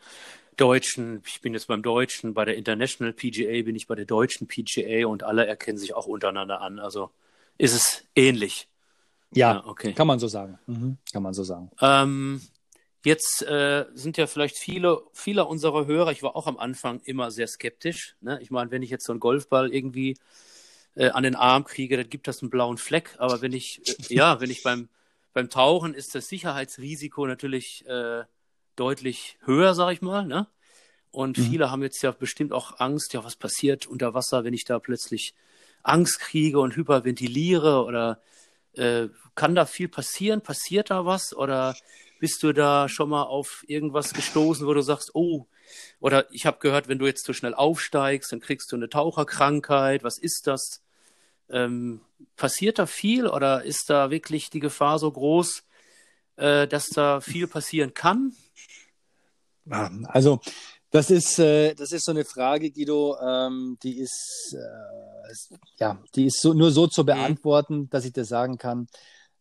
[0.58, 4.48] deutschen, ich bin jetzt beim deutschen, bei der International PGA bin ich bei der deutschen
[4.48, 6.78] PGA und alle erkennen sich auch untereinander an.
[6.78, 7.11] Also
[7.56, 8.68] ist es ähnlich.
[9.34, 9.94] Ja, ja okay.
[9.94, 10.58] kann man so sagen.
[10.66, 10.98] Mhm.
[11.11, 11.70] Kann man so sagen.
[11.80, 12.42] Ähm,
[13.02, 17.30] jetzt äh, sind ja vielleicht viele, viele unserer Hörer, ich war auch am Anfang immer
[17.30, 18.14] sehr skeptisch.
[18.20, 18.38] Ne?
[18.42, 20.18] Ich meine, wenn ich jetzt so einen Golfball irgendwie
[20.98, 23.14] äh, an den Arm kriege, dann gibt das einen blauen Fleck.
[23.18, 24.88] Aber wenn ich, äh, ja, wenn ich beim,
[25.32, 28.24] beim Tauchen ist das Sicherheitsrisiko natürlich äh,
[28.74, 30.26] deutlich höher, sag ich mal.
[30.26, 30.48] Ne?
[31.12, 31.42] Und mhm.
[31.42, 34.80] viele haben jetzt ja bestimmt auch Angst, ja, was passiert unter Wasser, wenn ich da
[34.80, 35.34] plötzlich
[35.84, 38.20] Angst kriege und hyperventiliere oder
[38.72, 39.06] äh,
[39.37, 40.42] kann da viel passieren?
[40.42, 41.32] Passiert da was?
[41.32, 41.76] Oder
[42.18, 45.46] bist du da schon mal auf irgendwas gestoßen, wo du sagst, oh,
[46.00, 50.02] oder ich habe gehört, wenn du jetzt zu schnell aufsteigst, dann kriegst du eine Taucherkrankheit.
[50.02, 50.82] Was ist das?
[51.50, 52.00] Ähm,
[52.37, 55.62] passiert da viel oder ist da wirklich die Gefahr so groß,
[56.37, 58.32] äh, dass da viel passieren kann?
[59.68, 60.40] Also
[60.90, 66.26] das ist, äh, das ist so eine Frage, Guido, ähm, die ist, äh, ja, die
[66.26, 67.06] ist so, nur so zu mhm.
[67.06, 68.88] beantworten, dass ich dir sagen kann,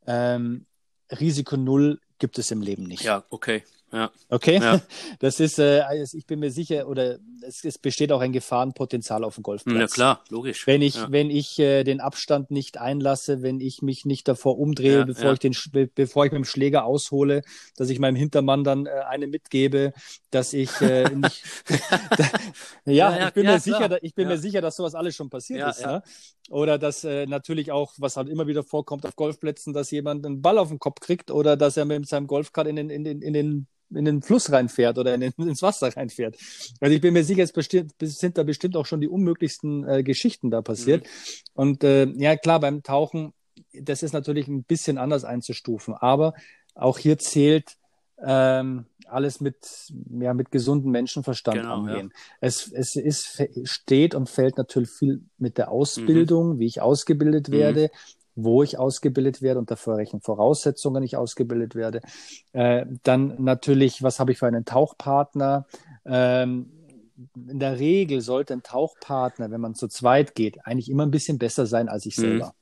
[0.06, 0.66] ähm,
[1.10, 3.04] Risiko Null gibt es im Leben nicht.
[3.04, 3.64] Ja, okay.
[3.92, 4.12] Ja.
[4.30, 4.82] Okay, Ja.
[5.20, 9.24] das ist, äh, also ich bin mir sicher, oder es, es besteht auch ein Gefahrenpotenzial
[9.24, 9.76] auf dem Golfplatz.
[9.78, 10.68] Na klar, logisch.
[10.68, 11.08] Wenn ich, ja.
[11.10, 15.26] wenn ich äh, den Abstand nicht einlasse, wenn ich mich nicht davor umdrehe, Ja, bevor
[15.28, 15.34] ja.
[15.34, 15.56] ich den,
[15.96, 17.44] bevor ich mit dem Schläger aushole,
[17.78, 19.94] dass ich meinem Hintermann dann äh, eine mitgebe,
[20.32, 21.44] dass ich äh, nicht,
[22.86, 24.00] ja, Ja, ja, ich bin ja, mir sicher, klar.
[24.02, 24.36] ich bin Ja.
[24.36, 25.92] mir sicher, dass sowas alles schon passiert Ja, ist, ja.
[25.94, 26.04] ne?
[26.50, 30.42] Oder dass äh, natürlich auch, was halt immer wieder vorkommt auf Golfplätzen, dass jemand einen
[30.42, 33.22] Ball auf den Kopf kriegt oder dass er mit seinem Golfkart in den, in den,
[33.22, 36.38] in den in den Fluss reinfährt oder in den, ins Wasser reinfährt.
[36.80, 40.04] Also ich bin mir sicher, es bestimmt, sind da bestimmt auch schon die unmöglichsten äh,
[40.04, 41.04] Geschichten da passiert.
[41.04, 41.10] Mhm.
[41.54, 43.34] Und äh, ja, klar, beim Tauchen,
[43.74, 46.34] das ist natürlich ein bisschen anders einzustufen, aber
[46.76, 47.78] auch hier zählt
[48.24, 49.58] ähm, alles mit,
[50.20, 52.12] ja, mit gesundem Menschenverstand Genau, angehen.
[52.42, 57.54] Es, es ist, steht und fällt natürlich viel mit der Ausbildung, wie ich ausgebildet Mhm.
[57.54, 57.90] werde,
[58.38, 62.02] wo ich ausgebildet werde, unter welchen Voraussetzungen ich ausgebildet werde.
[62.54, 65.66] Äh, dann natürlich, was habe ich für einen Tauchpartner?
[66.06, 66.72] Ähm,
[67.36, 71.40] in der Regel sollte ein Tauchpartner, wenn man zu zweit geht, eigentlich immer ein bisschen
[71.40, 72.22] besser sein als ich Mhm.
[72.22, 72.54] selber.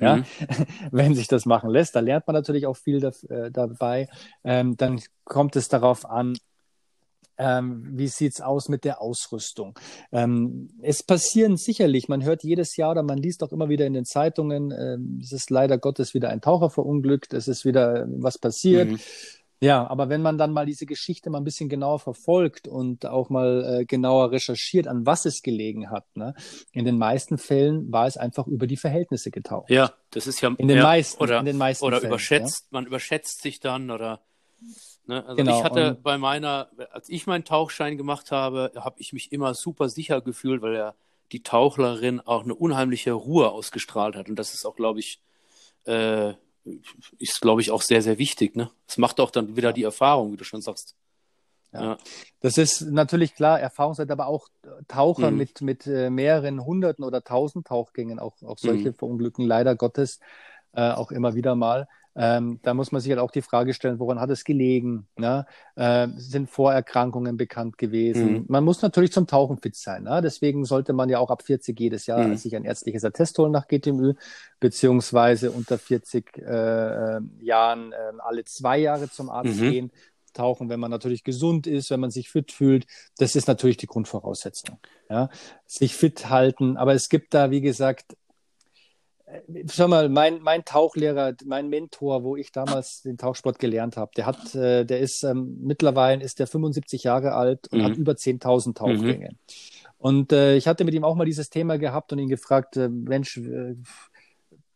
[0.00, 0.24] Ja, Mhm.
[0.92, 4.08] wenn sich das machen lässt, da lernt man natürlich auch viel da, äh, dabei.
[4.44, 6.36] Ähm, dann kommt es darauf an,
[7.38, 9.78] ähm, wie sieht's aus mit der Ausrüstung?
[10.12, 13.94] Ähm, es passieren sicherlich, man hört jedes Jahr oder man liest auch immer wieder in
[13.94, 18.06] den Zeitungen, ähm, es ist leider Gottes wieder ein Taucher verunglückt, es ist wieder äh,
[18.08, 18.90] was passiert.
[18.90, 18.98] Mhm.
[19.60, 23.30] Ja, aber wenn man dann mal diese Geschichte mal ein bisschen genauer verfolgt und auch
[23.30, 26.34] mal äh, genauer recherchiert, an was es gelegen hat, ne?
[26.72, 29.70] in den meisten Fällen war es einfach über die Verhältnisse getaucht.
[29.70, 32.66] Ja, das ist ja In den ja, meisten, oder, in den meisten oder Fällen, überschätzt,
[32.72, 34.20] man überschätzt sich dann oder
[35.06, 35.24] ne?
[35.24, 39.32] also Genau, ich hatte bei meiner, als ich meinen Tauchschein gemacht habe, habe ich mich
[39.32, 40.94] immer super sicher gefühlt, weil ja
[41.32, 45.20] die Tauchlerin auch eine unheimliche Ruhe ausgestrahlt hat und das ist auch, glaube ich,
[45.86, 46.34] äh,
[47.18, 48.56] ist, glaube ich, auch sehr, sehr wichtig.
[48.56, 48.70] Ne?
[48.86, 50.94] Es macht auch dann wieder die Erfahrung, wie du schon sagst.
[51.72, 51.82] Ja.
[51.82, 51.98] Ja.
[52.40, 54.48] Das ist natürlich klar, Erfahrungswert, aber auch
[54.88, 55.36] Taucher Mhm.
[55.38, 58.94] mit, mit äh, mehreren hunderten oder tausend Tauchgängen, auch, auch solche Mhm.
[58.94, 60.20] verunglücken leider Gottes
[60.72, 61.88] äh, auch immer wieder mal.
[62.16, 65.06] Ähm, da muss man sich halt auch die Frage stellen, woran hat es gelegen?
[65.16, 65.46] Ne?
[65.74, 68.32] Äh, sind Vorerkrankungen bekannt gewesen?
[68.32, 68.44] Mhm.
[68.48, 70.04] Man muss natürlich zum Tauchen fit sein.
[70.04, 70.20] Ne?
[70.22, 72.36] Deswegen sollte man ja auch ab 40 jedes Jahr Mhm.
[72.36, 74.14] sich ein ärztliches Attest holen nach GTMÜ,
[74.60, 79.68] beziehungsweise unter 40 äh, äh, Jahren äh, alle zwei Jahre zum Arzt Mhm.
[79.70, 79.92] gehen
[80.32, 82.86] tauchen, wenn man natürlich gesund ist, wenn man sich fit fühlt.
[83.18, 84.78] Das ist natürlich die Grundvoraussetzung.
[85.08, 85.28] Ja?
[85.66, 86.76] Sich fit halten.
[86.76, 88.16] Aber es gibt da, wie gesagt,
[89.68, 94.26] schau mal, mein, mein Tauchlehrer, mein Mentor, wo ich damals den Tauchsport gelernt habe, der
[94.26, 97.84] hat, äh, der ist ähm, mittlerweile ist der 75 Jahre alt und Mhm.
[97.84, 99.30] hat über 10.000 Tauchgänge.
[99.98, 102.88] Und äh, ich hatte mit ihm auch mal dieses Thema gehabt und ihn gefragt, äh,
[102.88, 103.76] Mensch, äh,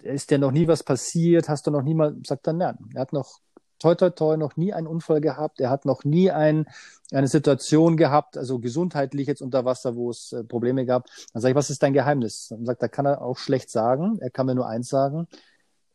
[0.02, 1.48] ist dir noch nie was passiert?
[1.48, 3.40] Hast du noch nie mal, sagt er, nein, er hat noch
[3.78, 6.66] toi toi toi noch nie einen Unfall gehabt, er hat noch nie ein,
[7.12, 11.06] eine Situation gehabt, also gesundheitlich jetzt unter Wasser, wo es äh, Probleme gab.
[11.32, 12.48] Dann sage ich, was ist dein Geheimnis?
[12.48, 15.26] Dann sagt er, kann er auch schlecht sagen, er kann mir nur eins sagen,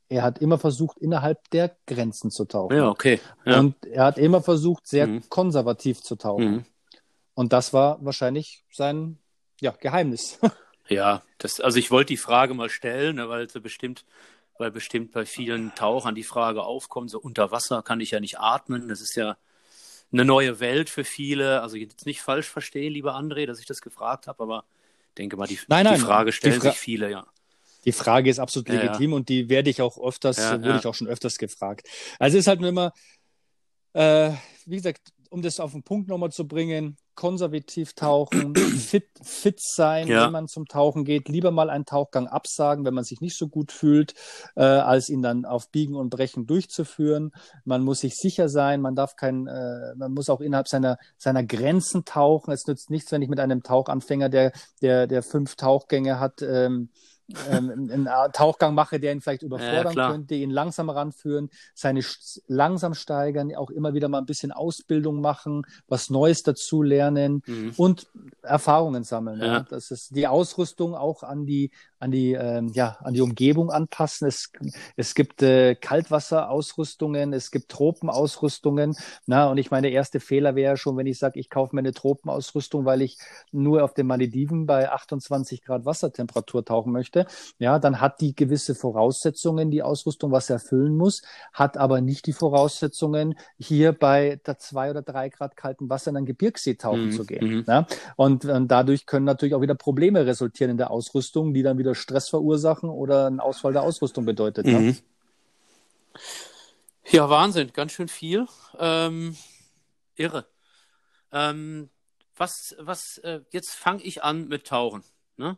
[0.09, 2.75] er hat immer versucht, innerhalb der Grenzen zu tauchen.
[2.77, 3.19] Ja, okay.
[3.45, 3.59] Ja.
[3.59, 5.23] Und er hat immer versucht, sehr Mhm.
[5.29, 6.51] konservativ zu tauchen.
[6.51, 6.65] Mhm.
[7.35, 9.17] Und das war wahrscheinlich sein
[9.59, 10.39] ja, Geheimnis.
[10.89, 14.03] Ja, das, also ich wollte die Frage mal stellen, ne, weil sie bestimmt,
[14.57, 18.39] weil bestimmt bei vielen Tauchern die Frage aufkommt, so unter Wasser kann ich ja nicht
[18.39, 18.87] atmen.
[18.87, 19.37] Das ist ja
[20.11, 21.61] eine neue Welt für viele.
[21.61, 24.63] Also jetzt nicht falsch verstehen, lieber André, dass ich das gefragt habe, aber
[25.09, 27.25] ich denke mal, die, Nein, nein, die Frage die stellen Fra- sich viele, ja.
[27.85, 28.81] Die Frage ist absolut Ja, ja.
[28.83, 31.87] legitim und die werde ich auch öfters, Ja, wurde ich auch schon öfters gefragt.
[32.17, 32.93] Also es ist halt nur immer,
[33.93, 34.31] äh,
[34.65, 35.01] wie gesagt,
[35.33, 40.25] um das auf den Punkt nochmal zu bringen, konservativ tauchen, fit, fit sein, Ja.
[40.25, 43.47] wenn man zum Tauchen geht, lieber mal einen Tauchgang absagen, wenn man sich nicht so
[43.47, 44.13] gut fühlt,
[44.55, 47.31] äh, als ihn dann auf Biegen und Brechen durchzuführen.
[47.65, 51.43] Man muss sich sicher sein, man darf kein, äh, man muss auch innerhalb seiner, seiner
[51.43, 52.51] Grenzen tauchen.
[52.53, 54.51] Es nützt nichts, wenn ich mit einem Tauchanfänger, der,
[54.83, 56.89] der, der fünf Tauchgänge hat, ähm,
[57.49, 60.12] ähm, einen Tauchgang mache, der ihn vielleicht überfordern klar.
[60.12, 65.21] könnte, ihn langsam ranführen, seine Sch- langsam steigern, auch immer wieder mal ein bisschen Ausbildung
[65.21, 67.73] machen, was Neues dazu lernen Mhm.
[67.77, 68.07] und
[68.41, 69.39] Erfahrungen sammeln.
[69.39, 69.45] Ja.
[69.45, 69.59] Ja.
[69.69, 71.71] Das ist die Ausrüstung auch an die
[72.03, 74.27] an die ähm, ja an die Umgebung anpassen.
[74.27, 74.51] Es,
[74.95, 78.95] es gibt äh, Kaltwasserausrüstungen, es gibt Tropenausrüstungen.
[79.25, 81.79] Na und ich meine, der erste Fehler wäre schon, wenn ich sage, ich kaufe mir
[81.79, 83.17] eine Tropenausrüstung, weil ich
[83.51, 87.25] nur auf den Malediven bei 28 Grad Wassertemperatur tauchen möchte.
[87.59, 91.21] Ja, dann hat die gewisse Voraussetzungen, die Ausrüstung, was er erfüllen muss,
[91.53, 96.17] hat aber nicht die Voraussetzungen, hier bei der zwei oder drei Grad kalten Wasser in
[96.17, 97.45] einen Gebirgssee tauchen Mhm, zu gehen.
[97.45, 97.63] mhm.
[97.67, 97.85] Ja?
[98.15, 101.92] Und, ähm, dadurch können natürlich auch wieder Probleme resultieren in der Ausrüstung, die dann wieder
[101.95, 104.65] Stress verursachen oder ein Ausfall der Ausrüstung bedeutet.
[104.65, 104.79] Ne?
[104.79, 104.97] Mhm.
[107.10, 108.47] Ja, Wahnsinn, ganz schön viel.
[108.77, 109.36] Ähm,
[110.15, 110.45] irre.
[111.32, 111.89] Ähm,
[112.36, 115.03] was, was, äh, jetzt fange ich an mit Tauchen.
[115.38, 115.58] Ne?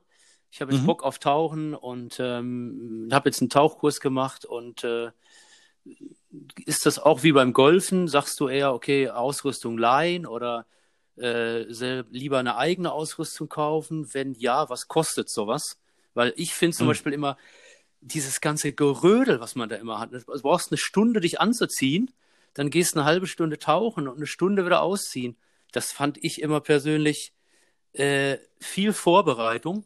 [0.51, 0.87] Ich habe jetzt mhm.
[0.87, 5.11] Bock auf Tauchen und ähm, habe jetzt einen Tauchkurs gemacht und äh,
[6.65, 8.07] ist das auch wie beim Golfen?
[8.07, 10.65] Sagst du eher, okay, Ausrüstung leihen oder
[11.17, 11.63] äh,
[12.09, 14.13] lieber eine eigene Ausrüstung kaufen?
[14.13, 15.77] Wenn ja, was kostet sowas?
[16.15, 16.91] Weil ich finde zum mhm.
[16.91, 17.37] Beispiel immer
[18.01, 20.11] dieses ganze Gerödel, was man da immer hat.
[20.11, 22.11] Du brauchst eine Stunde, dich anzuziehen,
[22.53, 25.35] dann gehst eine halbe Stunde tauchen und eine Stunde wieder ausziehen.
[25.71, 27.33] Das fand ich immer persönlich
[27.93, 29.85] äh, viel Vorbereitung.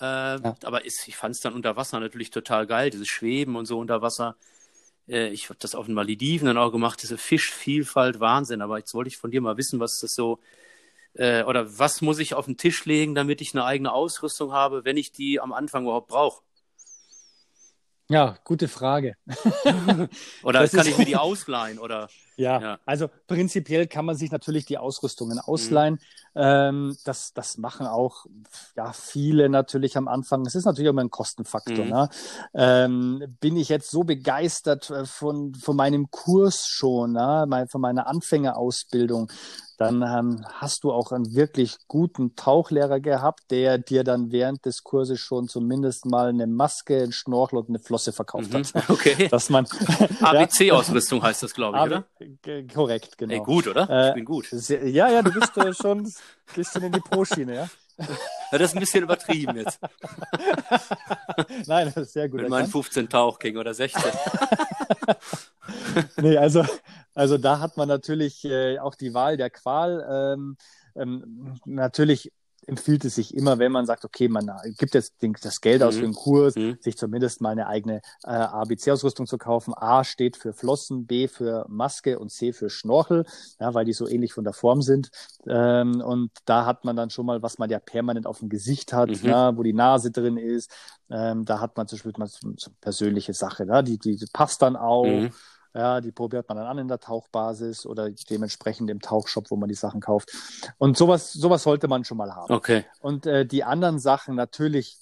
[0.00, 0.56] Äh, ja.
[0.64, 3.78] Aber ist, ich fand es dann unter Wasser natürlich total geil, dieses Schweben und so
[3.78, 4.36] unter Wasser.
[5.08, 8.62] Äh, ich habe das auf den Malediven dann auch gemacht, diese Fischvielfalt, Wahnsinn.
[8.62, 10.38] Aber jetzt wollte ich von dir mal wissen, was das so,
[11.14, 14.84] äh, oder was muss ich auf den Tisch legen, damit ich eine eigene Ausrüstung habe,
[14.84, 16.42] wenn ich die am Anfang überhaupt brauche?
[18.08, 19.14] Ja, gute Frage.
[20.42, 22.08] oder das kann ich mir die ausleihen oder?
[22.36, 25.94] Ja, ja, also prinzipiell kann man sich natürlich die Ausrüstungen ausleihen.
[25.94, 26.40] Mhm.
[26.42, 28.26] Ähm, das, das machen auch
[28.76, 30.46] ja, viele natürlich am Anfang.
[30.46, 31.84] Es ist natürlich immer ein Kostenfaktor.
[31.84, 31.90] Mhm.
[31.90, 32.08] Ne?
[32.54, 37.66] Ähm, bin ich jetzt so begeistert äh, von, von meinem Kurs schon, ne?
[37.68, 39.30] von meiner Anfängerausbildung,
[39.80, 44.84] dann ähm, hast du auch einen wirklich guten Tauchlehrer gehabt, der dir dann während des
[44.84, 48.74] Kurses schon zumindest mal eine Maske, einen Schnorchel und eine Flosse verkauft hat.
[48.74, 49.28] Mhm, okay.
[49.28, 49.66] Dass man
[50.20, 52.04] ABC-Ausrüstung heißt das, glaube ich, oder?
[52.72, 53.34] Korrekt, genau.
[53.34, 53.88] Ey, gut, oder?
[53.88, 54.48] Äh, ich bin gut.
[54.50, 56.14] Sehr, ja, ja, du bist äh, schon ein
[56.54, 57.68] bisschen in die Pro-Schiene, ja.
[58.50, 59.78] Ja, das ist ein bisschen übertrieben jetzt.
[61.66, 62.40] Nein, das ist sehr gut.
[62.40, 64.02] Mit meinen 15 Tauchking oder 16.
[66.16, 66.64] nee, also
[67.14, 70.06] also da hat man natürlich äh, auch die Wahl der Qual.
[70.08, 70.56] Ähm,
[70.94, 72.32] ähm, natürlich
[72.66, 75.98] empfiehlt es sich immer, wenn man sagt, okay, man gibt jetzt das Geld aus mhm.
[75.98, 76.78] für den Kurs, mhm.
[76.80, 79.74] sich zumindest mal eine eigene äh, ABC-Ausrüstung zu kaufen.
[79.76, 83.24] A steht für Flossen, B für Maske und C für Schnorchel,
[83.58, 85.10] ja, weil die so ähnlich von der Form sind.
[85.46, 88.92] Ähm, und da hat man dann schon mal, was man ja permanent auf dem Gesicht
[88.92, 89.28] hat, mhm.
[89.28, 90.70] ja, wo die Nase drin ist.
[91.10, 94.26] Ähm, da hat man zum Beispiel mal so, so persönliche Sache, ja, die, die, die
[94.32, 95.04] passt dann auch.
[95.74, 99.68] Ja, die probiert man dann an in der Tauchbasis oder dementsprechend im Tauchshop, wo man
[99.68, 100.30] die Sachen kauft.
[100.78, 102.52] Und sowas, sowas sollte man schon mal haben.
[102.52, 102.84] Okay.
[103.00, 104.98] Und äh, die anderen Sachen natürlich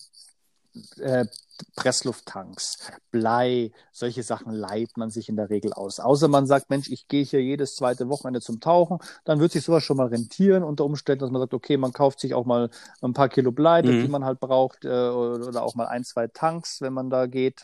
[1.01, 1.27] äh,
[1.75, 2.79] Presslufttanks,
[3.11, 5.99] Blei, solche Sachen leiht man sich in der Regel aus.
[5.99, 9.65] Außer man sagt, Mensch, ich gehe hier jedes zweite Wochenende zum Tauchen, dann wird sich
[9.65, 12.71] sowas schon mal rentieren unter Umständen, dass man sagt, okay, man kauft sich auch mal
[13.03, 14.03] ein paar Kilo Blei, mhm.
[14.03, 17.63] die man halt braucht, äh, oder auch mal ein, zwei Tanks, wenn man da geht.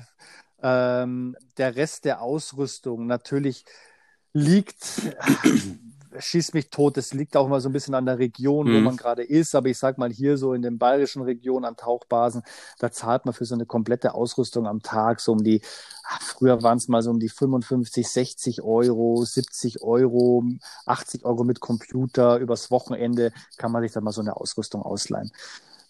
[0.67, 3.67] Ähm, der Rest der Ausrüstung natürlich
[4.33, 5.13] liegt,
[6.19, 6.97] schießt mich tot.
[6.97, 8.77] Es liegt auch mal so ein bisschen an der Region, mhm.
[8.77, 9.55] wo man gerade ist.
[9.55, 12.43] Aber ich sag mal hier so in den bayerischen Regionen an Tauchbasen,
[12.79, 15.61] da zahlt man für so eine komplette Ausrüstung am Tag so um die,
[16.09, 20.45] ach, früher waren es mal so um die 55, 60 Euro, 70 Euro,
[20.87, 22.39] 80 Euro mit Computer.
[22.39, 25.31] Übers Wochenende kann man sich dann mal so eine Ausrüstung ausleihen.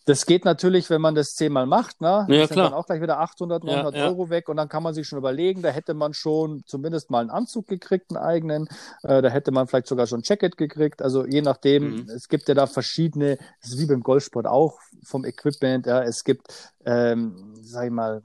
[0.06, 2.26] Das geht natürlich, wenn man das zehnmal macht, ne?
[2.28, 2.70] Ja, klar.
[2.70, 4.08] dann auch gleich wieder 800, 900 ja, ja.
[4.08, 7.20] Euro weg und dann kann man sich schon überlegen, da hätte man schon zumindest mal
[7.20, 8.68] einen Anzug gekriegt, einen eigenen,
[9.02, 12.10] äh, da hätte man vielleicht sogar schon ein Jacket gekriegt, also je nachdem, mhm.
[12.10, 16.22] es gibt ja da verschiedene, das ist wie beim Golfsport auch vom Equipment, ja, es
[16.24, 18.22] gibt, ähm, sag ich mal,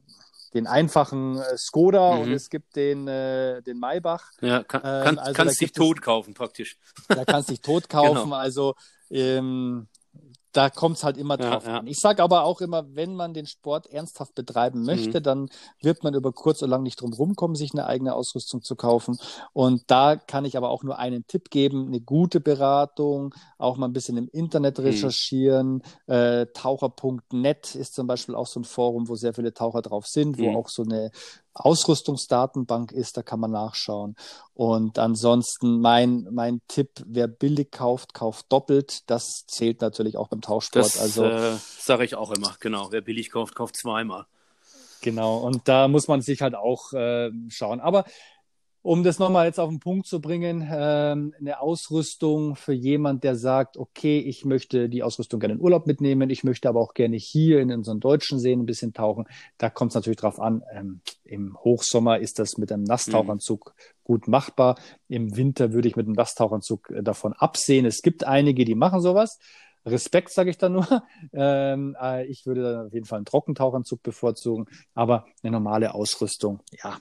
[0.53, 2.21] den einfachen äh, Skoda mhm.
[2.21, 4.31] und es gibt den, äh, den Maybach.
[4.41, 6.77] Ja, kann, ähm, kann, also kannst dich tot kaufen praktisch.
[7.07, 8.35] Da kannst dich tot kaufen, genau.
[8.35, 8.75] also
[9.09, 9.87] ähm,
[10.51, 11.87] da kommt es halt immer drauf ja, an.
[11.87, 15.23] Ich sage aber auch immer, wenn man den Sport ernsthaft betreiben möchte, mhm.
[15.23, 15.49] dann
[15.81, 19.17] wird man über kurz oder lang nicht drum rumkommen, sich eine eigene Ausrüstung zu kaufen.
[19.53, 23.87] Und da kann ich aber auch nur einen Tipp geben, eine gute Beratung, auch mal
[23.87, 24.85] ein bisschen im Internet mhm.
[24.85, 25.83] recherchieren.
[26.07, 26.13] Mhm.
[26.13, 30.39] Äh, Taucher.net ist zum Beispiel auch so ein Forum, wo sehr viele Taucher drauf sind,
[30.39, 30.57] wo mhm.
[30.57, 31.11] auch so eine
[31.53, 34.15] Ausrüstungsdatenbank ist, da kann man nachschauen.
[34.53, 39.09] Und ansonsten mein, mein Tipp, wer billig kauft, kauft doppelt.
[39.09, 40.85] Das zählt natürlich auch beim Tauchsport.
[40.85, 42.91] Das also, äh, sage ich auch immer, genau.
[42.91, 44.25] Wer billig kauft, kauft zweimal.
[45.01, 47.79] Genau, und da muss man sich halt auch äh, schauen.
[47.79, 48.03] Aber
[48.81, 53.35] um das nochmal jetzt auf den Punkt zu bringen, ähm, eine Ausrüstung für jemand, der
[53.35, 57.17] sagt, okay, ich möchte die Ausrüstung gerne in Urlaub mitnehmen, ich möchte aber auch gerne
[57.17, 59.25] hier in unseren deutschen Seen ein bisschen tauchen.
[59.57, 60.63] Da kommt es natürlich drauf an.
[60.73, 64.03] Ähm, Im Hochsommer ist das mit einem Nasstauchanzug mhm.
[64.03, 64.77] gut machbar.
[65.09, 67.85] Im Winter würde ich mit einem Nasstauchanzug äh, davon absehen.
[67.85, 69.39] Es gibt einige, die machen sowas.
[69.85, 70.87] Respekt, sage ich da nur.
[71.31, 74.65] Ähm, äh, ich würde dann auf jeden Fall einen Trockentauchanzug bevorzugen,
[74.95, 76.97] aber eine normale Ausrüstung, ja,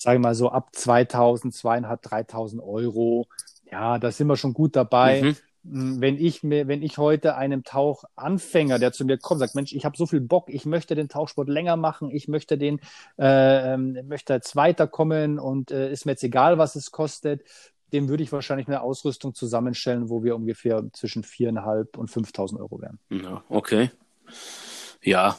[0.00, 3.28] sage ich mal so ab 2000, zweieinhalb, 3000 Euro.
[3.70, 5.22] Ja, da sind wir schon gut dabei.
[5.22, 5.36] Mhm.
[5.62, 9.74] Hm, wenn ich mir, wenn ich heute einem Tauchanfänger, der zu mir kommt, sagt, Mensch,
[9.74, 12.80] ich habe so viel Bock, ich möchte den Tauchsport länger machen, ich möchte den,
[13.18, 17.42] äh, ähm, möchte jetzt weiterkommen und äh, ist mir jetzt egal, was es kostet,
[17.92, 22.80] dem würde ich wahrscheinlich eine Ausrüstung zusammenstellen, wo wir ungefähr zwischen 4.500 und 5.000 Euro
[22.80, 22.98] wären.
[23.10, 23.90] Ja, okay.
[25.02, 25.38] Ja,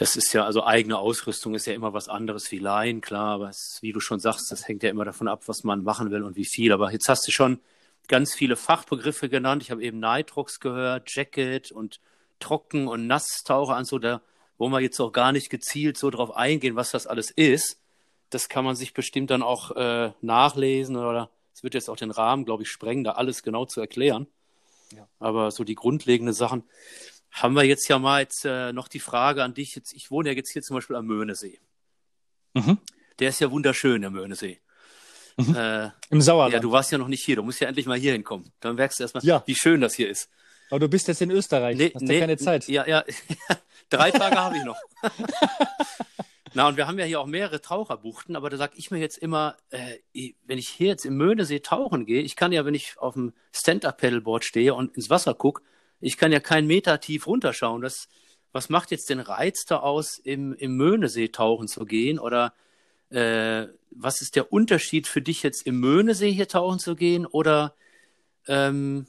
[0.00, 3.50] das ist ja, also eigene Ausrüstung ist ja immer was anderes wie Laien, klar, aber
[3.50, 6.22] es, wie du schon sagst, das hängt ja immer davon ab, was man machen will
[6.22, 6.72] und wie viel.
[6.72, 7.60] Aber jetzt hast du schon
[8.08, 9.62] ganz viele Fachbegriffe genannt.
[9.62, 12.00] Ich habe eben Nitrox gehört, Jacket und
[12.38, 14.22] Trocken- und Nasstaucheranzug, da
[14.56, 17.78] wo wir jetzt auch gar nicht gezielt so drauf eingehen, was das alles ist.
[18.30, 22.10] Das kann man sich bestimmt dann auch äh, nachlesen oder es wird jetzt auch den
[22.10, 24.26] Rahmen, glaube ich, sprengen, da alles genau zu erklären.
[24.96, 25.06] Ja.
[25.18, 26.62] Aber so die grundlegenden Sachen
[27.30, 29.74] haben wir jetzt ja mal jetzt äh, noch die Frage an dich.
[29.74, 31.58] Jetzt, ich wohne ja jetzt hier zum Beispiel am Möhnesee.
[32.54, 32.78] Mhm.
[33.18, 34.60] Der ist ja wunderschön, der Möhnesee.
[35.36, 35.54] Mhm.
[35.54, 36.54] Äh, Im Sauerland.
[36.54, 37.36] Ja, du warst ja noch nicht hier.
[37.36, 38.52] Du musst ja endlich mal hier hinkommen.
[38.60, 39.42] Dann merkst du erstmal, ja.
[39.46, 40.28] wie schön das hier ist.
[40.70, 41.76] Aber du bist jetzt in Österreich.
[41.76, 42.68] Nee, Hast nee, keine Zeit.
[42.68, 43.04] Ja, ja.
[43.90, 44.78] Drei Tage habe ich noch.
[46.52, 49.18] Na, und wir haben ja hier auch mehrere Taucherbuchten, aber da sage ich mir jetzt
[49.18, 52.98] immer, äh, wenn ich hier jetzt im Möhnesee tauchen gehe, ich kann ja, wenn ich
[52.98, 55.62] auf dem Stand-Up-Pedalboard stehe und ins Wasser gucke,
[56.00, 57.82] ich kann ja keinen Meter tief runterschauen.
[57.82, 58.08] Das,
[58.52, 62.18] was macht jetzt den Reiz da aus, im, im Möhnesee tauchen zu gehen?
[62.18, 62.54] Oder
[63.10, 67.74] äh, was ist der Unterschied für dich jetzt im Möhnesee hier tauchen zu gehen oder
[68.46, 69.06] ähm,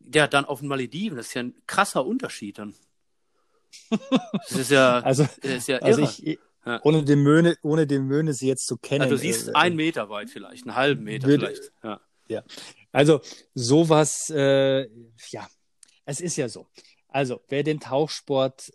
[0.00, 1.16] ja, dann auf den Malediven?
[1.16, 2.74] Das ist ja ein krasser Unterschied dann.
[3.90, 6.80] Das ist ja, also, ist ja also ich, ja.
[6.82, 9.02] ohne den Möhne, ohne den Möhnesee jetzt zu kennen.
[9.02, 11.72] Also du siehst äh, einen Meter weit vielleicht, einen halben Meter würde, vielleicht.
[11.82, 12.00] Ja.
[12.28, 12.42] ja.
[12.92, 13.20] Also
[13.54, 14.88] sowas, äh,
[15.30, 15.46] ja,
[16.08, 16.66] es ist ja so.
[17.08, 18.72] Also, wer den Tauchsport,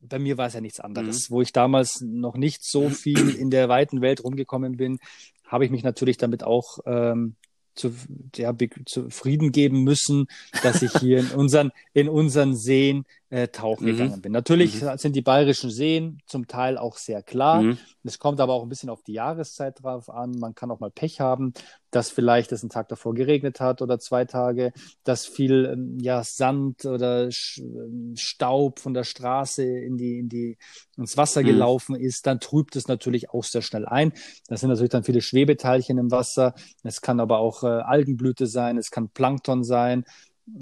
[0.00, 1.34] bei mir war es ja nichts anderes, mhm.
[1.34, 4.98] wo ich damals noch nicht so viel in der weiten Welt rumgekommen bin,
[5.46, 7.36] habe ich mich natürlich damit auch ähm,
[7.74, 7.92] zu,
[8.36, 10.26] ja, zufrieden geben müssen,
[10.62, 13.90] dass ich hier in unseren, in unseren Seen äh, tauchen mhm.
[13.92, 14.32] gegangen bin.
[14.32, 14.96] Natürlich mhm.
[14.96, 17.62] sind die bayerischen Seen zum Teil auch sehr klar.
[17.62, 17.78] Mhm.
[18.04, 20.32] Es kommt aber auch ein bisschen auf die Jahreszeit drauf an.
[20.32, 21.54] Man kann auch mal Pech haben,
[21.94, 24.72] dass vielleicht es einen Tag davor geregnet hat oder zwei Tage,
[25.04, 30.58] dass viel ähm, ja, Sand oder ähm, Staub von der Straße in die, in die,
[30.96, 31.46] ins Wasser mhm.
[31.46, 32.26] gelaufen ist.
[32.26, 34.12] Dann trübt es natürlich auch sehr schnell ein.
[34.48, 36.54] Das sind natürlich dann viele Schwebeteilchen im Wasser.
[36.82, 40.04] Es kann aber auch äh, Algenblüte sein, es kann Plankton sein.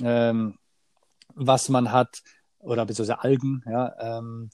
[0.03, 0.59] Ähm,
[1.35, 2.23] was man hat,
[2.59, 4.51] oder beziehungsweise Algen, ja, ähm,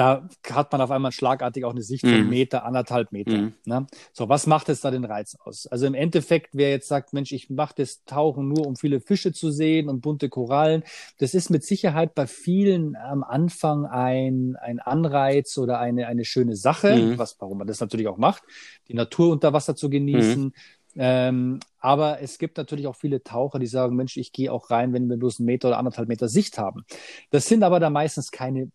[0.00, 2.30] da hat man auf einmal schlagartig auch eine Sicht von mm.
[2.30, 3.36] Meter, anderthalb Meter.
[3.36, 3.54] Mm.
[3.66, 3.86] Ne?
[4.14, 5.66] So, was macht jetzt da den Reiz aus?
[5.66, 9.34] Also im Endeffekt, wer jetzt sagt, Mensch, ich mache das Tauchen nur, um viele Fische
[9.34, 10.84] zu sehen und bunte Korallen,
[11.18, 16.56] das ist mit Sicherheit bei vielen am Anfang ein, ein Anreiz oder eine, eine schöne
[16.56, 17.18] Sache, mm.
[17.18, 18.42] was, warum man das natürlich auch macht,
[18.88, 20.54] die Natur unter Wasser zu genießen,
[20.96, 24.94] ähm, aber es gibt natürlich auch viele Taucher, die sagen, Mensch, ich gehe auch rein,
[24.94, 26.84] wenn wir bloß einen Meter oder anderthalb Meter Sicht haben.
[27.30, 28.70] Das sind aber da meistens keine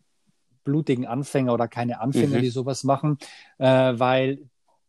[0.66, 2.42] blutigen Anfänger oder keine Anfänger, mhm.
[2.42, 3.18] die sowas machen,
[3.58, 4.40] äh, weil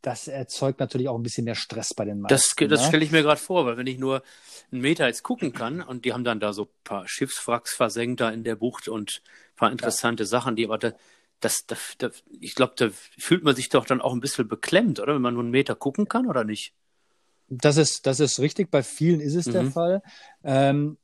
[0.03, 2.35] das erzeugt natürlich auch ein bisschen mehr Stress bei den meisten.
[2.35, 2.89] Das, das ne?
[2.89, 4.23] stelle ich mir gerade vor, weil wenn ich nur
[4.71, 8.21] einen Meter jetzt gucken kann und die haben dann da so ein paar Schiffswracks versenkt
[8.21, 10.29] da in der Bucht und ein paar interessante ja.
[10.29, 10.93] Sachen, die aber da,
[11.41, 15.01] das, das, das ich glaube, da fühlt man sich doch dann auch ein bisschen beklemmt,
[15.01, 15.15] oder?
[15.15, 16.73] Wenn man nur einen Meter gucken kann oder nicht?
[17.49, 18.71] Das ist, das ist richtig.
[18.73, 19.53] Bei vielen ist es mhm.
[19.53, 20.03] der Fall.
[20.43, 20.97] Ähm,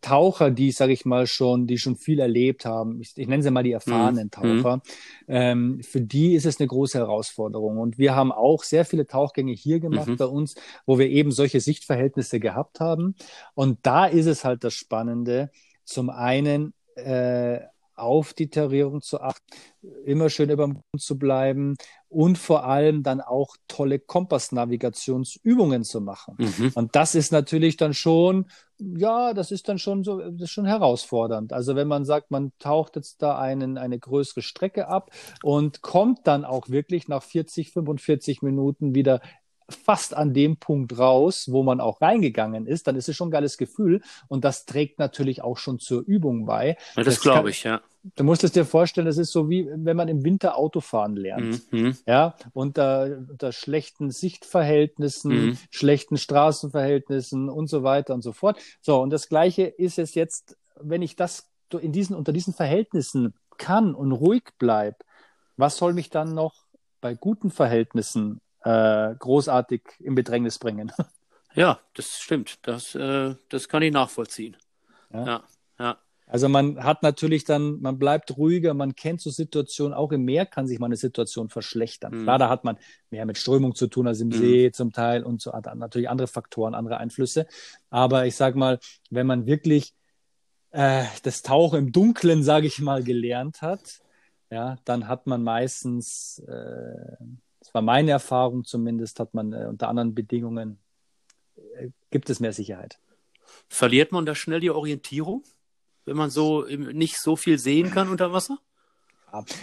[0.00, 3.50] Taucher, die, sage ich mal schon, die schon viel erlebt haben, ich, ich nenne sie
[3.50, 4.30] mal die erfahrenen mhm.
[4.30, 4.82] Taucher, mhm.
[5.26, 7.78] ähm, für die ist es eine große Herausforderung.
[7.78, 10.16] Und wir haben auch sehr viele Tauchgänge hier gemacht mhm.
[10.16, 10.54] bei uns,
[10.86, 13.16] wo wir eben solche Sichtverhältnisse gehabt haben.
[13.54, 15.50] Und da ist es halt das Spannende.
[15.84, 17.60] Zum einen äh,
[17.98, 19.44] auf die Tarierung zu achten,
[20.04, 21.76] immer schön über dem Grund zu bleiben
[22.08, 26.36] und vor allem dann auch tolle Kompassnavigationsübungen zu machen.
[26.38, 26.72] Mhm.
[26.74, 28.46] Und das ist natürlich dann schon,
[28.78, 31.52] ja, das ist dann schon so, das ist schon herausfordernd.
[31.52, 35.10] Also wenn man sagt, man taucht jetzt da einen, eine größere Strecke ab
[35.42, 39.20] und kommt dann auch wirklich nach 40, 45 Minuten wieder
[39.68, 43.32] fast an dem Punkt raus, wo man auch reingegangen ist, dann ist es schon ein
[43.32, 46.76] geiles Gefühl und das trägt natürlich auch schon zur Übung bei.
[46.96, 47.80] Ja, das, das glaube ich, ja.
[48.16, 51.70] Du musst es dir vorstellen, das ist so wie wenn man im Winter Autofahren lernt.
[51.72, 51.96] Mhm.
[52.06, 55.58] Ja, unter, unter schlechten Sichtverhältnissen, mhm.
[55.70, 58.58] schlechten Straßenverhältnissen und so weiter und so fort.
[58.80, 61.50] So, und das Gleiche ist es jetzt, wenn ich das
[61.80, 65.04] in diesen, unter diesen Verhältnissen kann und ruhig bleib,
[65.56, 66.54] was soll mich dann noch
[67.00, 70.92] bei guten Verhältnissen äh, großartig in Bedrängnis bringen.
[71.54, 72.58] Ja, das stimmt.
[72.62, 74.56] Das, äh, das kann ich nachvollziehen.
[75.12, 75.26] Ja.
[75.26, 75.44] ja.
[75.80, 80.24] ja, Also man hat natürlich dann, man bleibt ruhiger, man kennt so Situationen, auch im
[80.24, 82.14] Meer kann sich mal eine Situation verschlechtern.
[82.14, 82.22] Mhm.
[82.24, 82.78] Klar, da hat man
[83.10, 84.32] mehr mit Strömung zu tun als im mhm.
[84.34, 87.46] See zum Teil und so natürlich andere Faktoren, andere Einflüsse.
[87.90, 88.78] Aber ich sag mal,
[89.10, 89.94] wenn man wirklich
[90.70, 94.00] äh, das Tauchen im Dunkeln, sage ich mal, gelernt hat,
[94.50, 97.16] ja, dann hat man meistens äh,
[97.68, 100.78] das war meine Erfahrung zumindest, hat man äh, unter anderen Bedingungen
[101.76, 102.98] äh, gibt es mehr Sicherheit.
[103.68, 105.44] Verliert man da schnell die Orientierung,
[106.06, 108.58] wenn man so nicht so viel sehen kann unter Wasser?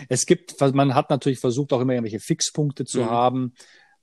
[0.07, 3.09] Es gibt, man hat natürlich versucht, auch immer irgendwelche Fixpunkte zu mhm.
[3.09, 3.53] haben.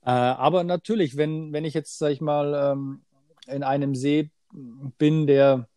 [0.01, 3.05] Äh, aber natürlich, wenn, wenn ich jetzt, sag ich mal, ähm,
[3.47, 4.31] in einem See
[4.97, 5.69] bin, der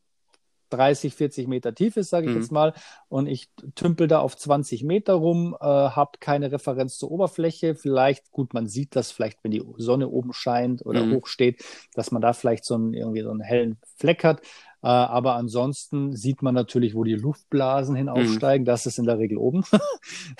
[0.70, 2.40] 30, 40 Meter tief ist, sage ich mhm.
[2.40, 2.72] jetzt mal,
[3.08, 7.74] und ich tümpel da auf 20 Meter rum, äh, habe keine Referenz zur Oberfläche.
[7.74, 11.16] Vielleicht, gut, man sieht das vielleicht, wenn die Sonne oben scheint oder mhm.
[11.16, 11.64] hoch steht,
[11.94, 14.40] dass man da vielleicht so einen, irgendwie so einen hellen Fleck hat.
[14.86, 18.62] Äh, aber ansonsten sieht man natürlich, wo die Luftblasen hinaufsteigen.
[18.62, 18.66] Mhm.
[18.66, 19.64] Das ist in der Regel oben.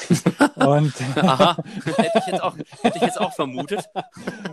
[0.55, 1.57] und Aha,
[1.97, 3.87] hätte ich jetzt auch, hätte ich jetzt auch vermutet.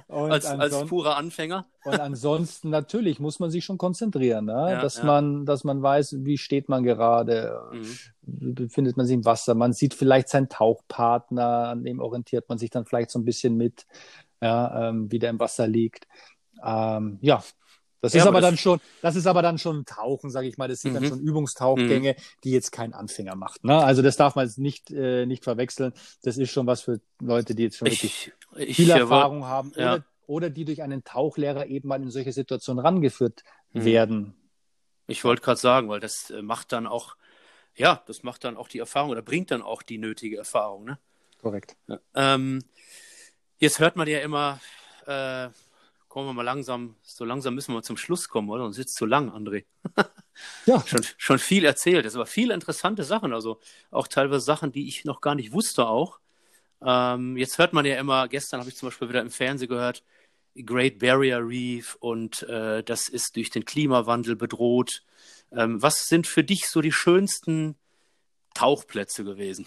[0.08, 1.68] als, als purer Anfänger.
[1.84, 4.72] und ansonsten natürlich muss man sich schon konzentrieren, ne?
[4.72, 5.04] ja, dass ja.
[5.04, 7.98] man, dass man weiß, wie steht man gerade, mhm.
[8.24, 9.54] wie befindet man sich im Wasser.
[9.54, 13.58] Man sieht vielleicht seinen Tauchpartner, an dem orientiert man sich dann vielleicht so ein bisschen
[13.58, 13.86] mit,
[14.42, 16.08] ja, ähm, wie der im Wasser liegt.
[16.66, 17.44] Ähm, ja,
[18.04, 20.58] das ja, ist aber, aber dann schon, das ist aber dann schon Tauchen, sage ich
[20.58, 20.68] mal.
[20.68, 20.96] Das sind mhm.
[20.96, 22.24] dann schon Übungstauchgänge, mhm.
[22.44, 23.64] die jetzt kein Anfänger macht.
[23.64, 23.78] Ne?
[23.78, 25.94] Also das darf man jetzt nicht, äh, nicht verwechseln.
[26.22, 29.94] Das ist schon was für Leute, die jetzt schon wirklich ich, viel Erfahrung haben ja.
[29.94, 33.86] oder, oder die durch einen Tauchlehrer eben mal in solche Situationen rangeführt mhm.
[33.86, 34.34] werden.
[35.08, 37.16] Ich wollte gerade sagen, weil das äh, macht dann auch,
[37.74, 40.84] ja, das macht dann auch die Erfahrung oder bringt dann auch die nötige Erfahrung.
[40.84, 41.00] Ne?
[41.42, 41.78] Korrekt.
[41.88, 42.00] Ja.
[42.16, 42.66] Ähm,
[43.60, 44.60] jetzt hört man ja immer,
[45.06, 45.48] äh,
[46.14, 48.66] kommen wir mal langsam, so langsam müssen wir zum Schluss kommen, oder?
[48.66, 49.66] Sonst sitzt zu lang, André.
[50.68, 50.80] ja.
[50.86, 52.06] Schon, schon viel erzählt.
[52.06, 53.60] Es war viele interessante Sachen, also
[53.90, 56.20] auch teilweise Sachen, die ich noch gar nicht wusste auch.
[56.86, 60.04] Ähm, jetzt hört man ja immer, gestern habe ich zum Beispiel wieder im Fernsehen gehört,
[60.64, 65.02] Great Barrier Reef und äh, das ist durch den Klimawandel bedroht.
[65.52, 67.76] Ähm, was sind für dich so die schönsten
[68.54, 69.66] Tauchplätze gewesen?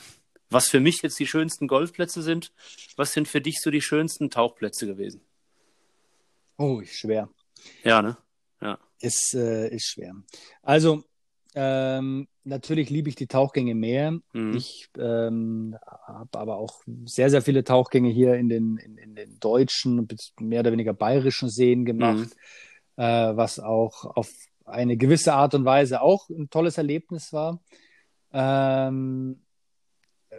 [0.48, 2.52] Was für mich jetzt die schönsten Golfplätze sind,
[2.94, 5.22] was sind für dich so die schönsten Tauchplätze gewesen?
[6.58, 7.28] Oh, schwer.
[7.84, 8.16] Ja, ne?
[8.60, 8.78] Ja.
[9.00, 10.14] Ist, äh, ist schwer.
[10.62, 11.04] Also,
[11.54, 14.18] ähm, natürlich liebe ich die Tauchgänge mehr.
[14.32, 14.56] Mhm.
[14.56, 15.76] Ich ähm,
[16.06, 20.06] habe aber auch sehr, sehr viele Tauchgänge hier in den, in, in den deutschen,
[20.40, 22.36] mehr oder weniger bayerischen Seen gemacht,
[22.96, 23.02] mhm.
[23.02, 24.30] äh, was auch auf
[24.64, 27.60] eine gewisse Art und Weise auch ein tolles Erlebnis war.
[28.32, 29.40] Ähm,
[30.30, 30.36] äh,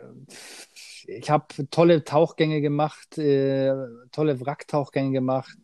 [1.07, 3.74] ich habe tolle Tauchgänge gemacht, äh,
[4.11, 5.57] tolle Wracktauchgänge gemacht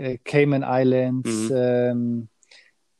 [0.00, 1.56] äh, Cayman Islands, mhm.
[1.56, 2.28] ähm,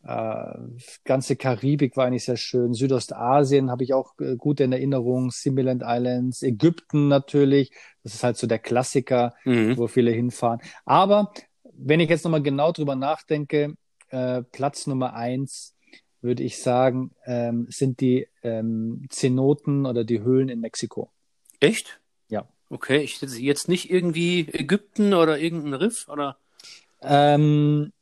[0.02, 0.58] äh,
[1.04, 2.72] ganze Karibik war eigentlich sehr schön.
[2.72, 5.30] Südostasien habe ich auch äh, gut in Erinnerung.
[5.30, 7.72] Similand Islands, Ägypten natürlich.
[8.02, 9.76] Das ist halt so der Klassiker, mhm.
[9.76, 10.60] wo viele hinfahren.
[10.84, 11.32] Aber
[11.72, 13.74] wenn ich jetzt nochmal genau drüber nachdenke,
[14.08, 15.74] äh, Platz Nummer eins
[16.22, 21.10] würde ich sagen, ähm, sind die ähm, Zenoten oder die Höhlen in Mexiko.
[21.60, 22.00] Echt?
[22.28, 22.46] Ja.
[22.68, 26.36] Okay, ich jetzt nicht irgendwie Ägypten oder irgendein Riff oder?
[27.02, 27.92] Ähm,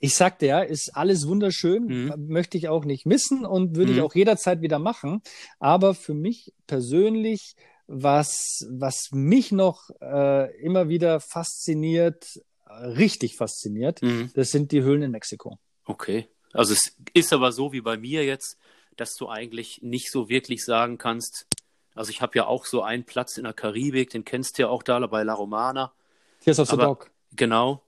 [0.00, 2.28] ich sagte ja, ist alles wunderschön, mhm.
[2.28, 3.98] möchte ich auch nicht missen und würde mhm.
[3.98, 5.22] ich auch jederzeit wieder machen.
[5.58, 7.56] Aber für mich persönlich,
[7.86, 14.30] was, was mich noch äh, immer wieder fasziniert, richtig fasziniert, mhm.
[14.34, 15.58] das sind die Höhlen in Mexiko.
[15.84, 16.28] Okay.
[16.52, 18.56] Also es ist aber so wie bei mir jetzt,
[18.96, 21.46] dass du eigentlich nicht so wirklich sagen kannst,
[21.94, 24.68] also ich habe ja auch so einen Platz in der Karibik, den kennst du ja
[24.68, 25.92] auch da bei La Romana.
[26.40, 27.10] Tears of the Dog.
[27.32, 27.82] Genau.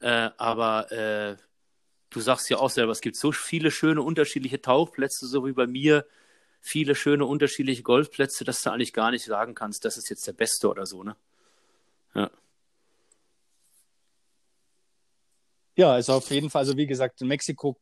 [0.00, 1.36] Äh, aber äh,
[2.10, 5.66] du sagst ja auch selber, es gibt so viele schöne unterschiedliche Tauchplätze, so wie bei
[5.66, 6.06] mir
[6.60, 10.32] viele schöne unterschiedliche Golfplätze, dass du eigentlich gar nicht sagen kannst, das ist jetzt der
[10.32, 11.16] beste oder so, ne?
[12.14, 12.30] Ja.
[15.76, 17.76] Ja, also auf jeden Fall, also wie gesagt, Mexiko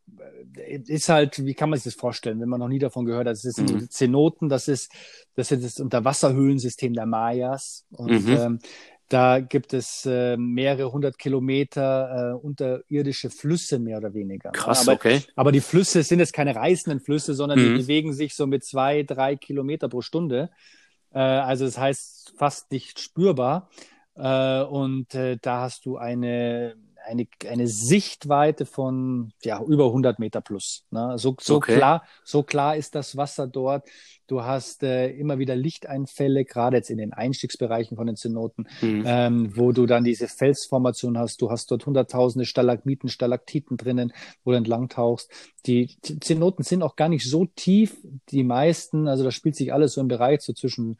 [0.57, 3.26] äh, ist halt, wie kann man sich das vorstellen, wenn man noch nie davon gehört
[3.26, 3.90] hat, das ist mhm.
[3.90, 4.90] Zenoten, das ist,
[5.34, 8.32] das ist das Unterwasserhöhlensystem der Mayas und mhm.
[8.32, 8.59] ähm,
[9.12, 14.50] da gibt es äh, mehrere hundert Kilometer äh, unterirdische Flüsse, mehr oder weniger.
[14.52, 15.22] Krass, aber, okay.
[15.36, 17.64] Aber die Flüsse sind jetzt keine reißenden Flüsse, sondern mhm.
[17.64, 20.50] die bewegen sich so mit zwei, drei Kilometer pro Stunde.
[21.12, 23.68] Äh, also das heißt fast nicht spürbar.
[24.14, 30.40] Äh, und äh, da hast du eine eine, eine Sichtweite von ja, über 100 Meter
[30.40, 30.84] plus.
[30.90, 31.18] Ne?
[31.18, 31.76] So, so, okay.
[31.76, 33.88] klar, so klar ist das Wasser dort.
[34.26, 39.05] Du hast äh, immer wieder Lichteinfälle, gerade jetzt in den Einstiegsbereichen von den Zenoten, mhm.
[39.07, 41.42] ähm, wo du dann diese Felsformation hast.
[41.42, 44.12] Du hast dort hunderttausende Stalagmiten, Stalaktiten drinnen,
[44.44, 45.30] wo du entlang tauchst.
[45.66, 47.96] Die Zenoten sind auch gar nicht so tief,
[48.30, 49.09] die meisten.
[49.09, 50.98] Also da spielt sich alles so im Bereich so zwischen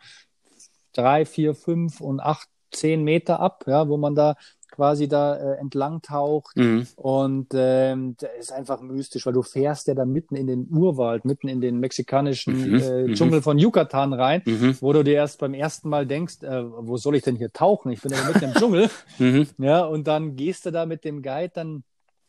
[0.93, 4.37] drei, vier, fünf und acht, zehn Meter ab, ja, wo man da
[4.73, 6.57] quasi da äh, entlang taucht.
[6.57, 6.87] Mhm.
[6.97, 11.25] Und ähm, das ist einfach mystisch, weil du fährst ja da mitten in den Urwald,
[11.25, 12.75] mitten in den mexikanischen mhm.
[12.81, 13.15] äh, mhm.
[13.15, 14.77] Dschungel von Yucatan rein, mhm.
[14.81, 17.93] wo du dir erst beim ersten Mal denkst, äh, wo soll ich denn hier tauchen?
[17.93, 18.91] Ich bin ja mitten im Dschungel.
[19.19, 19.47] Mhm.
[19.59, 21.85] Ja, und dann gehst du da mit dem Guide dann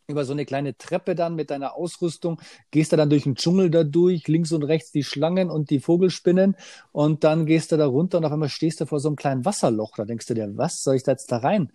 [0.07, 2.41] über so eine kleine Treppe dann mit deiner Ausrüstung,
[2.71, 5.79] gehst du dann durch den Dschungel da durch, links und rechts die Schlangen und die
[5.79, 6.55] Vogelspinnen
[6.91, 9.45] und dann gehst du da runter und auf einmal stehst du vor so einem kleinen
[9.45, 9.93] Wasserloch.
[9.95, 11.71] Da denkst du dir, was soll ich da jetzt da rein?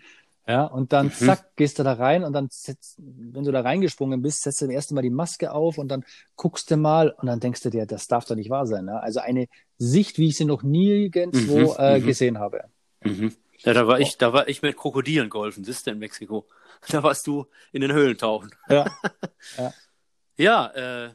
[0.48, 1.12] Ja, und dann mhm.
[1.12, 2.48] zack, gehst du da rein und dann,
[2.96, 6.06] wenn du da reingesprungen bist, setzt du das erste Mal die Maske auf und dann
[6.36, 8.86] guckst du mal und dann denkst du dir, das darf doch nicht wahr sein.
[8.86, 8.98] Ne?
[8.98, 12.06] Also eine Sicht, wie ich sie noch nirgendwo mhm, äh, mhm.
[12.06, 12.64] gesehen habe.
[13.04, 13.36] Mhm.
[13.58, 16.46] Ja, da war ich, da war ich mit Krokodilen geholfen, das ist in Mexiko.
[16.90, 18.52] Da warst du in den Höhlen tauchen.
[18.68, 18.86] Ja.
[19.56, 19.74] ja,
[20.36, 21.10] ja äh,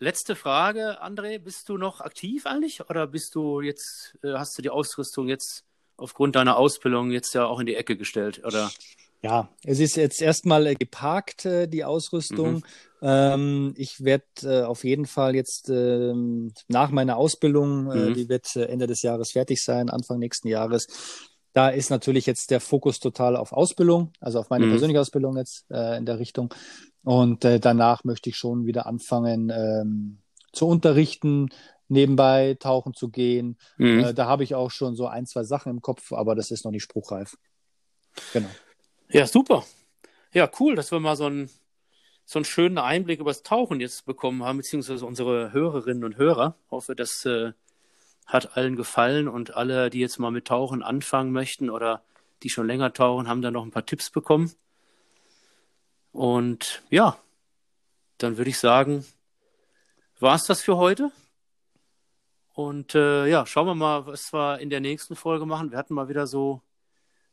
[0.00, 4.62] letzte Frage, André, bist du noch aktiv eigentlich oder bist du jetzt, äh, hast du
[4.62, 5.64] die Ausrüstung jetzt
[5.98, 8.70] aufgrund deiner Ausbildung jetzt ja auch in die Ecke gestellt, oder?
[9.20, 12.54] Ja, es ist jetzt erstmal äh, geparkt, äh, die Ausrüstung.
[12.54, 12.62] Mhm.
[13.02, 18.14] Ähm, ich werde äh, auf jeden Fall jetzt ähm, nach meiner Ausbildung, äh, mhm.
[18.14, 20.86] die wird äh, Ende des Jahres fertig sein, Anfang nächsten Jahres.
[21.52, 24.70] Da ist natürlich jetzt der Fokus total auf Ausbildung, also auf meine mhm.
[24.70, 26.54] persönliche Ausbildung jetzt äh, in der Richtung.
[27.02, 30.18] Und danach möchte ich schon wieder anfangen ähm,
[30.52, 31.48] zu unterrichten,
[31.88, 33.58] nebenbei tauchen zu gehen.
[33.76, 34.00] Mhm.
[34.00, 36.64] Äh, da habe ich auch schon so ein, zwei Sachen im Kopf, aber das ist
[36.64, 37.36] noch nicht spruchreif.
[38.32, 38.48] Genau.
[39.10, 39.64] Ja, super.
[40.32, 41.50] Ja, cool, dass wir mal so einen,
[42.24, 46.56] so einen schönen Einblick über das Tauchen jetzt bekommen haben, beziehungsweise unsere Hörerinnen und Hörer.
[46.66, 47.52] Ich hoffe, das äh,
[48.26, 52.02] hat allen gefallen und alle, die jetzt mal mit Tauchen anfangen möchten oder
[52.42, 54.52] die schon länger tauchen, haben da noch ein paar Tipps bekommen.
[56.12, 57.18] Und ja,
[58.18, 59.04] dann würde ich sagen,
[60.20, 61.10] war es das für heute?
[62.58, 65.70] Und äh, ja, schauen wir mal, was wir in der nächsten Folge machen.
[65.70, 66.60] Wir hatten mal wieder so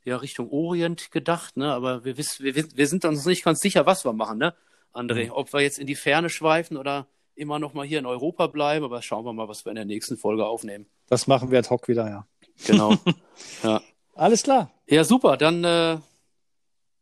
[0.04, 1.74] ja, Richtung Orient gedacht, ne?
[1.74, 4.54] aber wir, wissen, wir, wir sind uns nicht ganz sicher, was wir machen, ne,
[4.94, 5.26] André?
[5.26, 5.32] Mhm.
[5.32, 8.86] Ob wir jetzt in die Ferne schweifen oder immer noch mal hier in Europa bleiben,
[8.86, 10.86] aber schauen wir mal, was wir in der nächsten Folge aufnehmen.
[11.08, 12.28] Das machen wir ad hoc wieder, ja.
[12.68, 12.94] Genau.
[13.64, 13.82] ja.
[14.14, 14.70] Alles klar.
[14.86, 15.38] Ja, super.
[15.38, 15.98] Dann äh,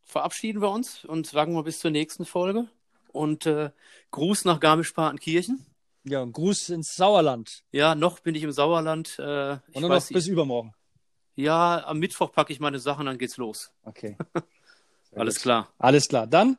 [0.05, 2.69] verabschieden wir uns und sagen wir bis zur nächsten Folge.
[3.11, 3.71] Und äh,
[4.11, 5.65] Gruß nach Garmisch-Partenkirchen.
[6.05, 7.63] Ja, und Gruß ins Sauerland.
[7.71, 9.17] Ja, noch bin ich im Sauerland.
[9.19, 10.73] Äh, und nur noch bis übermorgen.
[11.35, 13.71] Ja, am Mittwoch packe ich meine Sachen, dann geht's los.
[13.83, 14.17] Okay.
[15.15, 15.71] Alles klar.
[15.77, 16.27] Alles klar.
[16.27, 16.57] Dann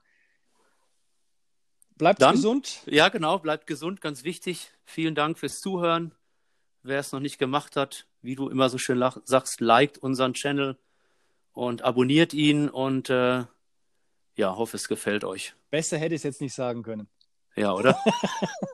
[1.96, 2.80] bleibt dann, gesund.
[2.86, 4.70] Ja, genau, bleibt gesund, ganz wichtig.
[4.84, 6.14] Vielen Dank fürs Zuhören.
[6.82, 10.76] Wer es noch nicht gemacht hat, wie du immer so schön sagst, liked unseren Channel
[11.52, 13.44] und abonniert ihn und äh,
[14.36, 15.54] ja, hoffe, es gefällt euch.
[15.70, 17.08] Besser hätte ich es jetzt nicht sagen können.
[17.56, 17.96] Ja, oder?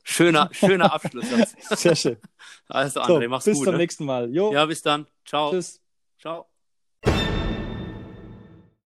[0.05, 1.27] schöner, schöner Abschluss.
[1.71, 2.17] Sehr schön.
[2.69, 3.61] Also, André, so, mach's bis gut.
[3.61, 3.79] Bis zum ne?
[3.79, 4.35] nächsten Mal.
[4.35, 4.53] Jo.
[4.53, 5.07] Ja, bis dann.
[5.25, 5.51] Ciao.
[5.51, 5.81] Tschüss.
[6.19, 6.50] Ciao.